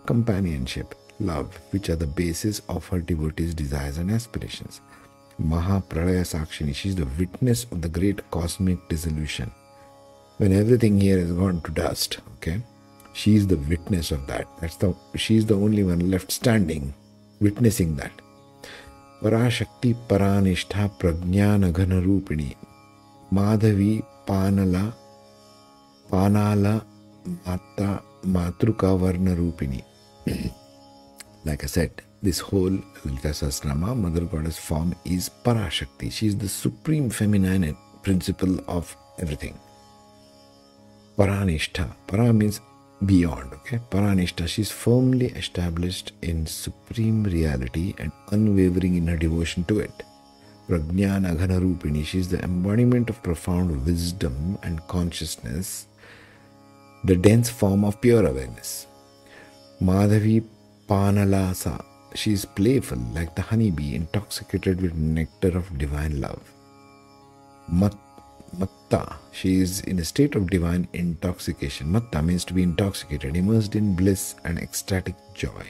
companionship, 0.06 0.94
love, 1.18 1.56
which 1.72 1.88
are 1.88 1.96
the 1.96 2.06
basis 2.06 2.60
of 2.68 2.86
her 2.86 3.00
devotees' 3.00 3.54
desires 3.54 3.98
and 3.98 4.08
aspirations. 4.12 4.80
Mahapralaya 5.40 6.24
Sakshini. 6.24 6.74
She's 6.74 6.94
the 6.94 7.08
witness 7.18 7.64
of 7.70 7.82
the 7.82 7.88
great 7.88 8.30
cosmic 8.30 8.88
dissolution. 8.88 9.50
When 10.38 10.52
everything 10.52 11.00
here 11.00 11.18
has 11.18 11.32
gone 11.32 11.60
to 11.62 11.70
dust, 11.70 12.18
okay, 12.36 12.60
she 13.12 13.34
is 13.36 13.46
the 13.46 13.56
witness 13.56 14.10
of 14.10 14.26
that. 14.26 14.46
That's 14.60 14.76
the 14.76 14.94
she's 15.16 15.46
the 15.46 15.54
only 15.54 15.82
one 15.84 16.10
left 16.10 16.30
standing, 16.30 16.94
witnessing 17.40 17.96
that. 17.96 18.12
Parashakti 19.22 19.94
Paranishtha 20.08 20.90
Prajnana 20.98 21.72
Ghana 21.74 22.00
Rupini 22.00 22.56
Madhavi 23.30 24.02
Panala 24.26 24.94
Panala 26.10 26.82
Mata 27.46 28.02
Matruka 28.24 28.98
Varna 28.98 29.36
Rupini. 29.36 29.84
like 31.44 31.64
I 31.64 31.66
said, 31.66 32.02
this 32.22 32.38
whole 32.38 32.70
Sahasranama, 32.70 33.96
Mother 33.96 34.24
Goddess 34.24 34.58
form 34.58 34.94
is 35.04 35.30
Parashakti. 35.44 36.12
She 36.12 36.26
is 36.26 36.36
the 36.36 36.48
supreme 36.48 37.08
feminine 37.08 37.76
principle 38.02 38.58
of 38.68 38.94
everything. 39.18 39.58
Paranishtha. 41.16 41.94
Para 42.06 42.32
means 42.32 42.60
beyond, 43.06 43.52
okay? 43.54 43.80
Paranishtha. 43.90 44.46
She 44.46 44.62
is 44.62 44.70
firmly 44.70 45.26
established 45.28 46.12
in 46.22 46.46
supreme 46.46 47.24
reality 47.24 47.94
and 47.98 48.12
unwavering 48.32 48.96
in 48.96 49.06
her 49.06 49.16
devotion 49.16 49.64
to 49.64 49.80
it. 49.80 50.02
Prajnana 50.68 51.34
Rupini. 51.36 52.04
She 52.04 52.18
is 52.18 52.28
the 52.28 52.42
embodiment 52.44 53.10
of 53.10 53.22
profound 53.22 53.84
wisdom 53.86 54.58
and 54.62 54.86
consciousness, 54.88 55.86
the 57.04 57.16
dense 57.16 57.48
form 57.48 57.84
of 57.84 58.00
pure 58.00 58.26
awareness. 58.26 58.86
Madhavi 59.80 60.44
Panalasa 60.86 61.89
she 62.14 62.32
is 62.32 62.44
playful 62.44 62.98
like 63.14 63.34
the 63.34 63.42
honeybee, 63.42 63.94
intoxicated 63.94 64.80
with 64.80 64.94
nectar 64.94 65.56
of 65.56 65.78
divine 65.78 66.20
love. 66.20 66.42
Mat, 67.68 67.94
matta, 68.58 69.16
she 69.32 69.60
is 69.60 69.80
in 69.82 69.98
a 69.98 70.04
state 70.04 70.34
of 70.34 70.50
divine 70.50 70.88
intoxication. 70.92 71.90
Matta 71.90 72.22
means 72.22 72.44
to 72.46 72.54
be 72.54 72.62
intoxicated, 72.62 73.36
immersed 73.36 73.76
in 73.76 73.94
bliss 73.94 74.34
and 74.44 74.58
ecstatic 74.58 75.14
joy. 75.34 75.66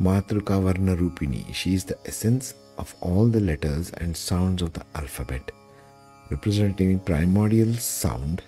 Matruka 0.00 0.62
Varna 0.62 0.96
Rupini, 0.96 1.52
she 1.52 1.74
is 1.74 1.84
the 1.84 1.98
essence 2.06 2.54
of 2.78 2.94
all 3.00 3.26
the 3.26 3.40
letters 3.40 3.90
and 3.98 4.16
sounds 4.16 4.62
of 4.62 4.72
the 4.72 4.84
alphabet, 4.94 5.50
representing 6.30 6.98
primordial 6.98 7.74
sound, 7.74 8.42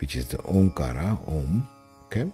which 0.00 0.16
is 0.16 0.26
the 0.28 0.38
Omkara, 0.38 1.18
Om. 1.28 1.68
Okay, 2.06 2.30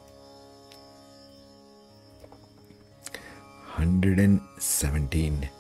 117. 3.79 5.51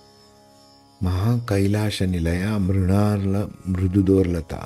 ಮಹಾಕೈಲಾಶ 1.07 2.07
ನಿಲಯ 2.15 2.45
ಮೃಣಾರ್ಲ 2.67 3.37
ಮೃದುದೋರ್ಲತಾ 3.73 4.63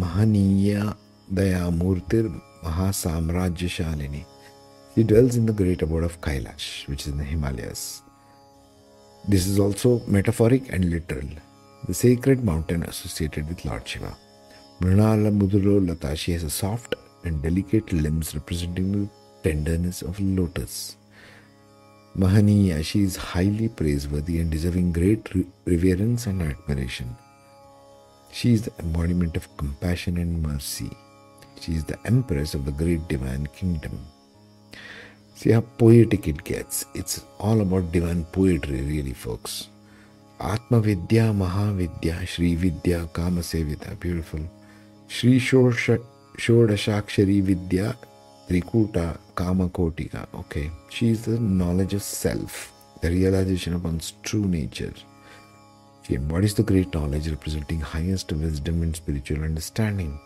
ಮಹನೀಯ 0.00 0.72
ದಯಾಮೂರ್ತಿರ್ 1.38 2.32
Maha 2.64 2.88
Samrajya 2.92 3.68
Shalini. 3.68 4.24
She 4.94 5.02
dwells 5.02 5.36
in 5.36 5.44
the 5.44 5.52
great 5.52 5.82
abode 5.82 6.04
of 6.04 6.20
Kailash, 6.20 6.88
which 6.88 7.02
is 7.02 7.08
in 7.08 7.18
the 7.18 7.24
Himalayas. 7.24 8.02
This 9.28 9.46
is 9.46 9.58
also 9.58 10.00
metaphoric 10.06 10.72
and 10.72 10.90
literal. 10.90 11.28
The 11.86 11.94
sacred 11.94 12.42
mountain 12.42 12.82
associated 12.84 13.48
with 13.48 13.64
Lord 13.66 13.86
Shiva. 13.86 14.16
Mrinala 14.80 15.30
Muduro 15.36 15.86
Lata, 15.86 16.08
has 16.32 16.42
a 16.42 16.50
soft 16.50 16.94
and 17.24 17.42
delicate 17.42 17.92
limbs 17.92 18.34
representing 18.34 18.92
the 18.92 19.08
tenderness 19.42 20.00
of 20.00 20.18
lotus. 20.20 20.96
Mahaniya, 22.16 22.84
she 22.84 23.02
is 23.02 23.16
highly 23.16 23.68
praiseworthy 23.68 24.38
and 24.38 24.50
deserving 24.50 24.92
great 24.92 25.28
reverence 25.64 26.26
and 26.26 26.42
admiration. 26.42 27.16
She 28.30 28.52
is 28.52 28.62
the 28.62 28.72
embodiment 28.78 29.36
of 29.36 29.56
compassion 29.56 30.18
and 30.18 30.42
mercy. 30.42 30.90
She 31.60 31.72
is 31.72 31.84
the 31.84 31.98
empress 32.04 32.54
of 32.54 32.66
the 32.66 32.72
great 32.72 33.08
divine 33.08 33.48
kingdom. 33.48 33.98
See 35.34 35.50
how 35.50 35.62
poetic 35.62 36.28
it 36.28 36.44
gets. 36.44 36.84
It's 36.94 37.24
all 37.40 37.60
about 37.60 37.90
divine 37.90 38.24
poetry, 38.26 38.82
really, 38.82 39.12
folks. 39.12 39.68
Atma 40.38 40.80
Vidya, 40.80 41.32
Mahavidya, 41.32 42.24
Shri 42.26 42.54
Vidya, 42.54 43.08
Kama 43.12 43.40
Sevita, 43.40 43.98
beautiful. 43.98 44.40
Shri 45.08 45.40
Shodashakshari 45.40 47.42
Vidya, 47.42 47.96
Trikuta 48.48 49.18
Kama 49.34 49.68
Kotika. 49.68 50.26
Okay, 50.34 50.70
she 50.90 51.08
is 51.08 51.24
the 51.24 51.38
knowledge 51.38 51.94
of 51.94 52.02
self, 52.02 52.72
the 53.00 53.10
realization 53.10 53.74
of 53.74 53.84
one's 53.84 54.12
true 54.22 54.44
nature. 54.44 54.92
She 56.06 56.14
embodies 56.16 56.54
the 56.54 56.62
great 56.62 56.92
knowledge 56.92 57.28
representing 57.28 57.80
highest 57.80 58.30
wisdom 58.32 58.82
and 58.82 58.94
spiritual 58.94 59.42
understanding. 59.42 60.20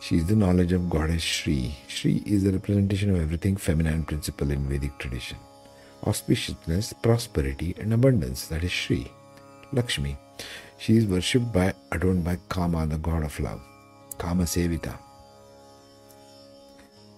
She 0.00 0.16
is 0.16 0.26
the 0.26 0.36
knowledge 0.36 0.72
of 0.72 0.88
Goddess 0.88 1.22
Shri. 1.22 1.74
Shri 1.88 2.22
is 2.24 2.44
the 2.44 2.52
representation 2.52 3.10
of 3.10 3.20
everything 3.20 3.56
feminine 3.56 4.04
principle 4.04 4.50
in 4.50 4.68
Vedic 4.68 4.96
tradition. 4.98 5.38
Auspiciousness, 6.04 6.94
prosperity, 7.02 7.74
and 7.78 7.92
abundance. 7.92 8.46
That 8.48 8.64
is 8.64 8.72
Shri. 8.72 9.10
Lakshmi. 9.72 10.16
She 10.78 10.96
is 10.96 11.06
worshipped 11.06 11.52
by, 11.52 11.74
adorned 11.92 12.24
by 12.24 12.38
Kama, 12.48 12.86
the 12.86 12.98
god 12.98 13.24
of 13.24 13.38
love. 13.40 13.60
Kama 14.16 14.44
Sevita. 14.44 14.98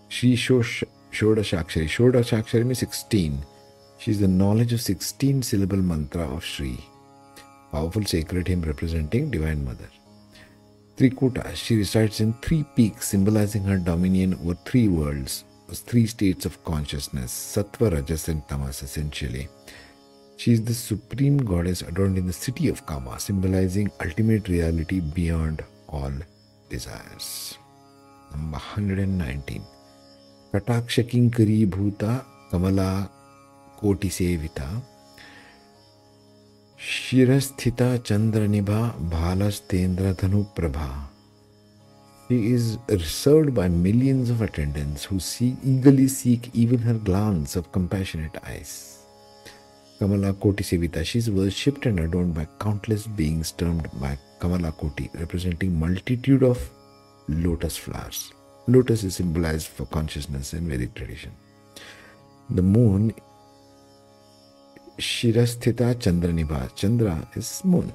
Shosh, 0.09 0.85
Shodashakshari. 1.13 1.87
Shodashakshari 1.87 2.65
means 2.65 2.79
16. 2.79 3.45
She 3.99 4.11
is 4.11 4.21
the 4.21 4.29
knowledge 4.29 4.73
of 4.73 4.81
16 4.81 5.43
syllable 5.43 5.79
mantra 5.79 6.23
of 6.23 6.45
Shri. 6.45 6.79
Powerful 7.73 8.05
sacred 8.05 8.49
hymn 8.49 8.63
representing 8.63 9.31
Divine 9.31 9.65
Mother. 9.65 9.89
Trikuta. 10.97 11.55
She 11.55 11.77
resides 11.77 12.21
in 12.21 12.33
three 12.35 12.65
peaks 12.75 13.09
symbolizing 13.09 13.63
her 13.65 13.79
dominion 13.79 14.35
over 14.35 14.55
three 14.65 14.89
worlds, 14.89 15.45
three 15.73 16.07
states 16.07 16.45
of 16.45 16.63
consciousness, 16.65 17.33
Sattva, 17.33 17.93
Rajas, 17.93 18.29
and 18.29 18.47
Tamas 18.49 18.83
essentially. 18.83 19.49
She 20.37 20.53
is 20.53 20.65
the 20.65 20.75
supreme 20.75 21.39
goddess 21.39 21.83
adorned 21.83 22.17
in 22.17 22.27
the 22.27 22.33
city 22.33 22.69
of 22.69 22.87
Kama, 22.87 23.19
symbolizing 23.19 23.91
ultimate 24.01 24.49
reality 24.49 25.01
beyond 25.01 25.65
all 25.89 26.13
desires. 26.69 27.59
Number 28.31 28.59
119. 28.59 29.63
कटाक्ष 30.55 31.01
किंकरी 31.11 31.65
भूता 31.75 32.17
कमला 32.53 32.91
कोटि 33.81 34.11
सेविता 34.11 34.69
शिरस्थिता 36.91 37.97
चंद्रनिभा 38.09 38.81
भालस्तेन्द्र 39.13 40.13
धनु 40.23 40.43
Prabha 40.57 40.89
She 42.29 42.53
is 42.53 42.79
served 43.11 43.55
by 43.55 43.69
millions 43.69 44.29
of 44.29 44.43
attendants 44.43 45.05
who 45.05 45.19
see, 45.19 45.57
eagerly 45.65 46.09
seek 46.09 46.51
even 46.53 46.79
her 46.81 46.93
glance 46.93 47.57
of 47.57 47.73
compassionate 47.73 48.37
eyes. 48.47 48.99
Kamala 49.99 50.35
Koti 50.35 50.63
Sevita. 50.63 51.05
She 51.07 51.21
is 51.21 51.31
worshipped 51.31 51.87
and 51.87 52.01
adorned 52.01 52.35
by 52.35 52.47
countless 52.61 53.07
beings 53.07 53.53
termed 53.53 53.89
by 53.95 54.19
Kamala 54.41 54.73
Koti, 54.73 55.09
representing 55.19 55.81
multitude 55.81 56.43
of 56.43 56.71
lotus 57.29 57.79
flowers. 57.79 58.35
Lotus 58.69 59.03
is 59.03 59.17
symbolized 59.17 59.69
for 59.69 59.87
consciousness 59.87 60.53
in 60.53 60.69
Vedic 60.69 60.95
tradition. 60.95 61.33
The 62.51 62.63
moon 62.63 63.15
Shirasthita 64.99 65.95
Chandranibha. 65.95 66.75
Chandra 66.77 67.27
is 67.35 67.63
moon. 67.65 67.93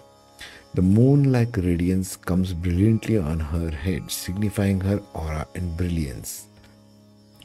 The 0.73 0.81
moon 0.81 1.31
like 1.31 1.55
radiance 1.57 2.15
comes 2.15 2.53
brilliantly 2.53 3.19
on 3.19 3.39
her 3.39 3.69
head, 3.69 4.09
signifying 4.09 4.79
her 4.81 4.99
aura 5.13 5.45
and 5.53 5.77
brilliance. 5.77 6.47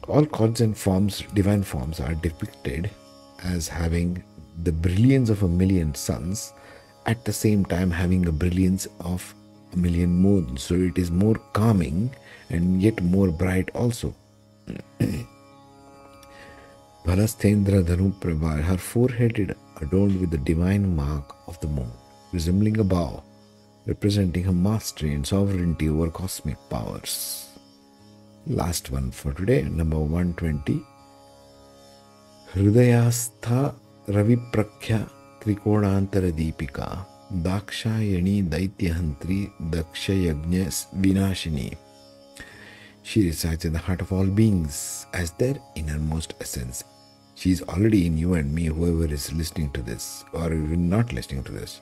All 0.07 0.23
gods 0.23 0.61
and 0.61 0.75
forms, 0.75 1.23
divine 1.35 1.61
forms, 1.61 1.99
are 1.99 2.15
depicted 2.15 2.89
as 3.43 3.67
having 3.67 4.23
the 4.63 4.71
brilliance 4.71 5.29
of 5.29 5.43
a 5.43 5.47
million 5.47 5.93
suns, 5.93 6.51
at 7.05 7.23
the 7.25 7.33
same 7.33 7.63
time 7.63 7.91
having 7.91 8.27
a 8.27 8.31
brilliance 8.31 8.87
of 9.01 9.35
a 9.73 9.77
million 9.77 10.09
moons. 10.09 10.63
So 10.63 10.73
it 10.73 10.97
is 10.97 11.11
more 11.11 11.35
calming 11.53 12.09
and 12.49 12.81
yet 12.81 13.01
more 13.01 13.29
bright 13.31 13.69
also. 13.75 14.13
Bhalasthindra 17.05 17.83
Dhanuprabha, 17.83 18.61
her 18.61 18.77
forehead 18.77 19.39
is 19.39 19.55
adorned 19.81 20.19
with 20.19 20.31
the 20.31 20.37
divine 20.37 20.95
mark 20.95 21.35
of 21.47 21.59
the 21.59 21.67
moon, 21.67 21.91
resembling 22.33 22.79
a 22.79 22.83
bow, 22.83 23.23
representing 23.87 24.43
her 24.43 24.53
mastery 24.53 25.13
and 25.13 25.25
sovereignty 25.25 25.89
over 25.89 26.09
cosmic 26.09 26.57
powers. 26.69 27.47
Last 28.47 28.91
one 28.91 29.11
for 29.11 29.33
today, 29.33 29.63
number 29.63 29.99
120. 29.99 30.81
Hridayastha 32.53 33.75
Ravi 34.07 34.35
Prakhya 34.35 35.07
Trikonantara 35.39 36.31
Deepika 36.31 37.05
Dakshayani 37.31 38.49
Daityahantri 38.49 39.51
Dakshayagnya 39.69 40.65
Vinashini 40.99 41.77
she 43.03 43.25
resides 43.25 43.65
in 43.65 43.73
the 43.73 43.79
heart 43.79 44.01
of 44.01 44.11
all 44.11 44.25
beings 44.25 45.05
as 45.13 45.31
their 45.31 45.55
innermost 45.75 46.33
essence. 46.41 46.83
She 47.35 47.51
is 47.51 47.61
already 47.63 48.05
in 48.05 48.17
you 48.17 48.33
and 48.33 48.53
me, 48.53 48.65
whoever 48.65 49.11
is 49.11 49.31
listening 49.31 49.71
to 49.71 49.81
this 49.81 50.25
or 50.33 50.47
even 50.47 50.89
not 50.89 51.13
listening 51.13 51.43
to 51.45 51.51
this. 51.51 51.81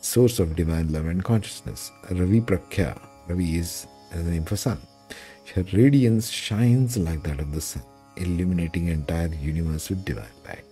Source 0.00 0.38
of 0.38 0.56
divine 0.56 0.92
love 0.92 1.06
and 1.06 1.24
consciousness. 1.24 1.90
Ravi 2.10 2.40
Prakhya. 2.40 3.00
Ravi 3.28 3.58
is 3.58 3.86
the 4.12 4.22
name 4.22 4.44
for 4.44 4.56
sun. 4.56 4.78
Her 5.54 5.64
radiance 5.72 6.30
shines 6.30 6.96
like 6.96 7.22
that 7.24 7.40
of 7.40 7.52
the 7.52 7.60
sun, 7.60 7.82
illuminating 8.16 8.88
entire 8.88 9.28
universe 9.28 9.88
with 9.90 10.04
divine 10.04 10.38
light. 10.46 10.64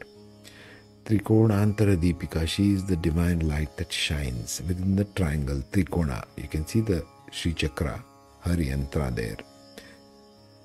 Trikona 1.04 1.74
Trikonantara 1.74 1.96
Deepika, 1.96 2.46
she 2.46 2.74
is 2.74 2.84
the 2.84 2.96
divine 2.96 3.40
light 3.48 3.74
that 3.78 3.92
shines 3.92 4.62
within 4.68 4.94
the 4.94 5.04
triangle 5.04 5.62
Trikona. 5.72 6.24
You 6.36 6.48
can 6.48 6.66
see 6.66 6.80
the 6.80 7.04
Sri 7.32 7.54
Chakra, 7.54 8.02
Hari 8.40 8.66
Yantra 8.66 9.14
there 9.14 9.38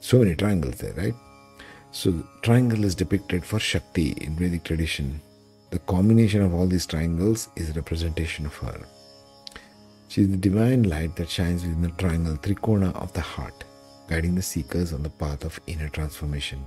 so 0.03 0.19
many 0.19 0.35
triangles 0.35 0.79
there, 0.79 0.93
right? 0.95 1.15
So, 1.91 2.11
triangle 2.41 2.83
is 2.83 2.93
depicted 2.93 3.45
for 3.45 3.57
Shakti 3.57 4.11
in 4.19 4.35
Vedic 4.35 4.65
tradition. 4.65 5.21
The 5.69 5.79
combination 5.79 6.41
of 6.41 6.53
all 6.53 6.67
these 6.67 6.85
triangles 6.85 7.47
is 7.55 7.69
a 7.69 7.73
representation 7.73 8.45
of 8.45 8.53
her. 8.57 8.81
She 10.09 10.23
is 10.23 10.29
the 10.29 10.35
divine 10.35 10.83
light 10.83 11.15
that 11.15 11.29
shines 11.29 11.63
within 11.63 11.83
the 11.83 11.91
triangle 11.91 12.35
Trikona 12.35 12.93
of 13.01 13.13
the 13.13 13.21
heart, 13.21 13.63
guiding 14.09 14.35
the 14.35 14.41
seekers 14.41 14.91
on 14.91 15.03
the 15.03 15.09
path 15.09 15.45
of 15.45 15.57
inner 15.67 15.87
transformation. 15.87 16.65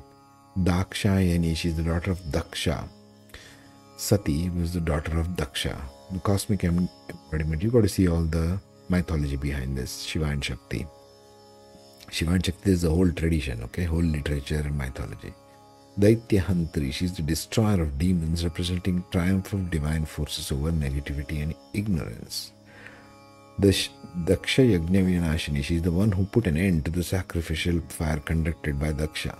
Dakshayani, 0.61 1.55
she 1.55 1.68
is 1.68 1.76
the 1.76 1.82
daughter 1.82 2.12
of 2.12 2.20
Daksha. 2.30 2.89
Sati 3.99 4.49
was 4.49 4.72
the 4.72 4.80
daughter 4.80 5.20
of 5.20 5.28
Daksha. 5.37 5.78
The 6.11 6.20
cosmic 6.20 6.64
embodiment. 6.64 7.62
You 7.62 7.70
got 7.70 7.82
to 7.82 7.89
see 7.89 8.09
all 8.09 8.22
the 8.22 8.59
mythology 8.89 9.37
behind 9.37 9.76
this, 9.76 10.05
Shiva 10.05 10.24
and 10.24 10.43
Shakti. 10.43 10.87
Shiva 12.11 12.32
and 12.32 12.44
Shakti 12.44 12.70
is 12.70 12.84
a 12.84 12.90
whole 12.90 13.11
tradition, 13.12 13.62
okay, 13.64 13.84
whole 13.84 14.02
literature 14.02 14.62
and 14.64 14.76
mythology. 14.76 15.34
Daitya 15.98 16.42
Hantri, 16.42 16.92
she 16.92 17.07
is 17.07 17.16
the 17.16 17.22
destroyer 17.22 17.82
of 17.82 17.98
demons, 17.98 18.44
representing 18.44 19.04
triumph 19.11 19.52
of 19.52 19.70
divine 19.70 20.04
forces 20.04 20.52
over 20.52 20.70
negativity 20.70 21.42
and 21.42 21.54
ignorance. 21.72 22.52
The 23.59 23.68
Daksha 24.24 24.78
Yajna 24.78 24.90
Vinashini, 24.90 25.64
she 25.64 25.76
is 25.76 25.82
the 25.82 25.90
one 25.90 26.12
who 26.12 26.26
put 26.26 26.46
an 26.46 26.59
end 26.59 26.84
to 26.84 26.90
the 26.90 27.02
sacrificial 27.02 27.80
fire 27.88 28.18
conducted 28.18 28.78
by 28.78 28.92
Daksha. 28.92 29.36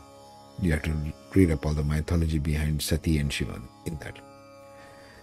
You 0.63 0.73
have 0.73 0.83
to 0.85 1.13
read 1.35 1.51
up 1.51 1.67
all 1.67 1.75
the 1.75 1.85
mythology 1.85 2.39
behind 2.39 2.81
Sati 2.81 3.19
and 3.19 3.31
Shiva 3.31 3.61
in 3.85 3.99
that. 3.99 4.19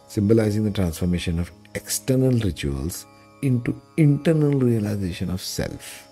Symbolizing 0.07 0.63
the 0.63 0.71
transformation 0.71 1.39
of 1.39 1.51
external 1.73 2.31
rituals 2.31 3.07
into 3.41 3.81
internal 3.97 4.51
realization 4.51 5.31
of 5.31 5.41
self. 5.41 6.07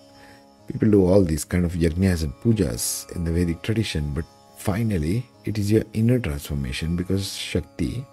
People 0.71 0.91
do 0.91 1.05
all 1.05 1.21
these 1.21 1.43
kind 1.43 1.65
of 1.65 1.73
yajnas 1.73 2.23
and 2.23 2.33
pujas 2.41 3.13
in 3.13 3.25
the 3.25 3.31
Vedic 3.31 3.61
tradition, 3.61 4.13
but 4.13 4.23
finally 4.57 5.25
it 5.43 5.57
is 5.57 5.69
your 5.69 5.83
inner 5.91 6.17
transformation 6.17 6.95
because 6.95 7.35
Shakti, 7.35 8.05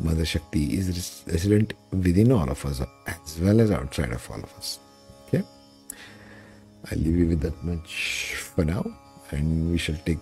Mother 0.00 0.24
Shakti, 0.24 0.76
is 0.76 1.22
resident 1.28 1.74
within 1.92 2.32
all 2.32 2.50
of 2.50 2.64
us 2.66 2.82
as 3.06 3.38
well 3.40 3.60
as 3.60 3.70
outside 3.70 4.10
of 4.10 4.28
all 4.28 4.38
of 4.42 4.52
us. 4.54 4.80
Okay? 5.28 5.44
I'll 6.90 6.98
leave 6.98 7.18
you 7.18 7.28
with 7.28 7.40
that 7.42 7.62
much 7.62 8.34
for 8.34 8.64
now, 8.64 8.84
and 9.30 9.70
we 9.70 9.78
shall 9.78 9.98
take 10.04 10.18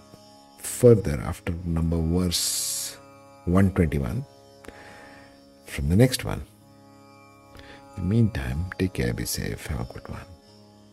further 0.58 1.18
after 1.24 1.54
number 1.64 1.96
verse 1.96 2.98
121 3.46 4.22
from 5.64 5.88
the 5.88 5.96
next 5.96 6.26
one. 6.26 6.42
In 7.96 8.02
the 8.02 8.14
meantime, 8.14 8.66
take 8.78 8.92
care, 8.92 9.14
be 9.14 9.24
safe, 9.24 9.66
have 9.68 9.80
a 9.80 9.92
good 9.94 10.06
one. 10.08 10.33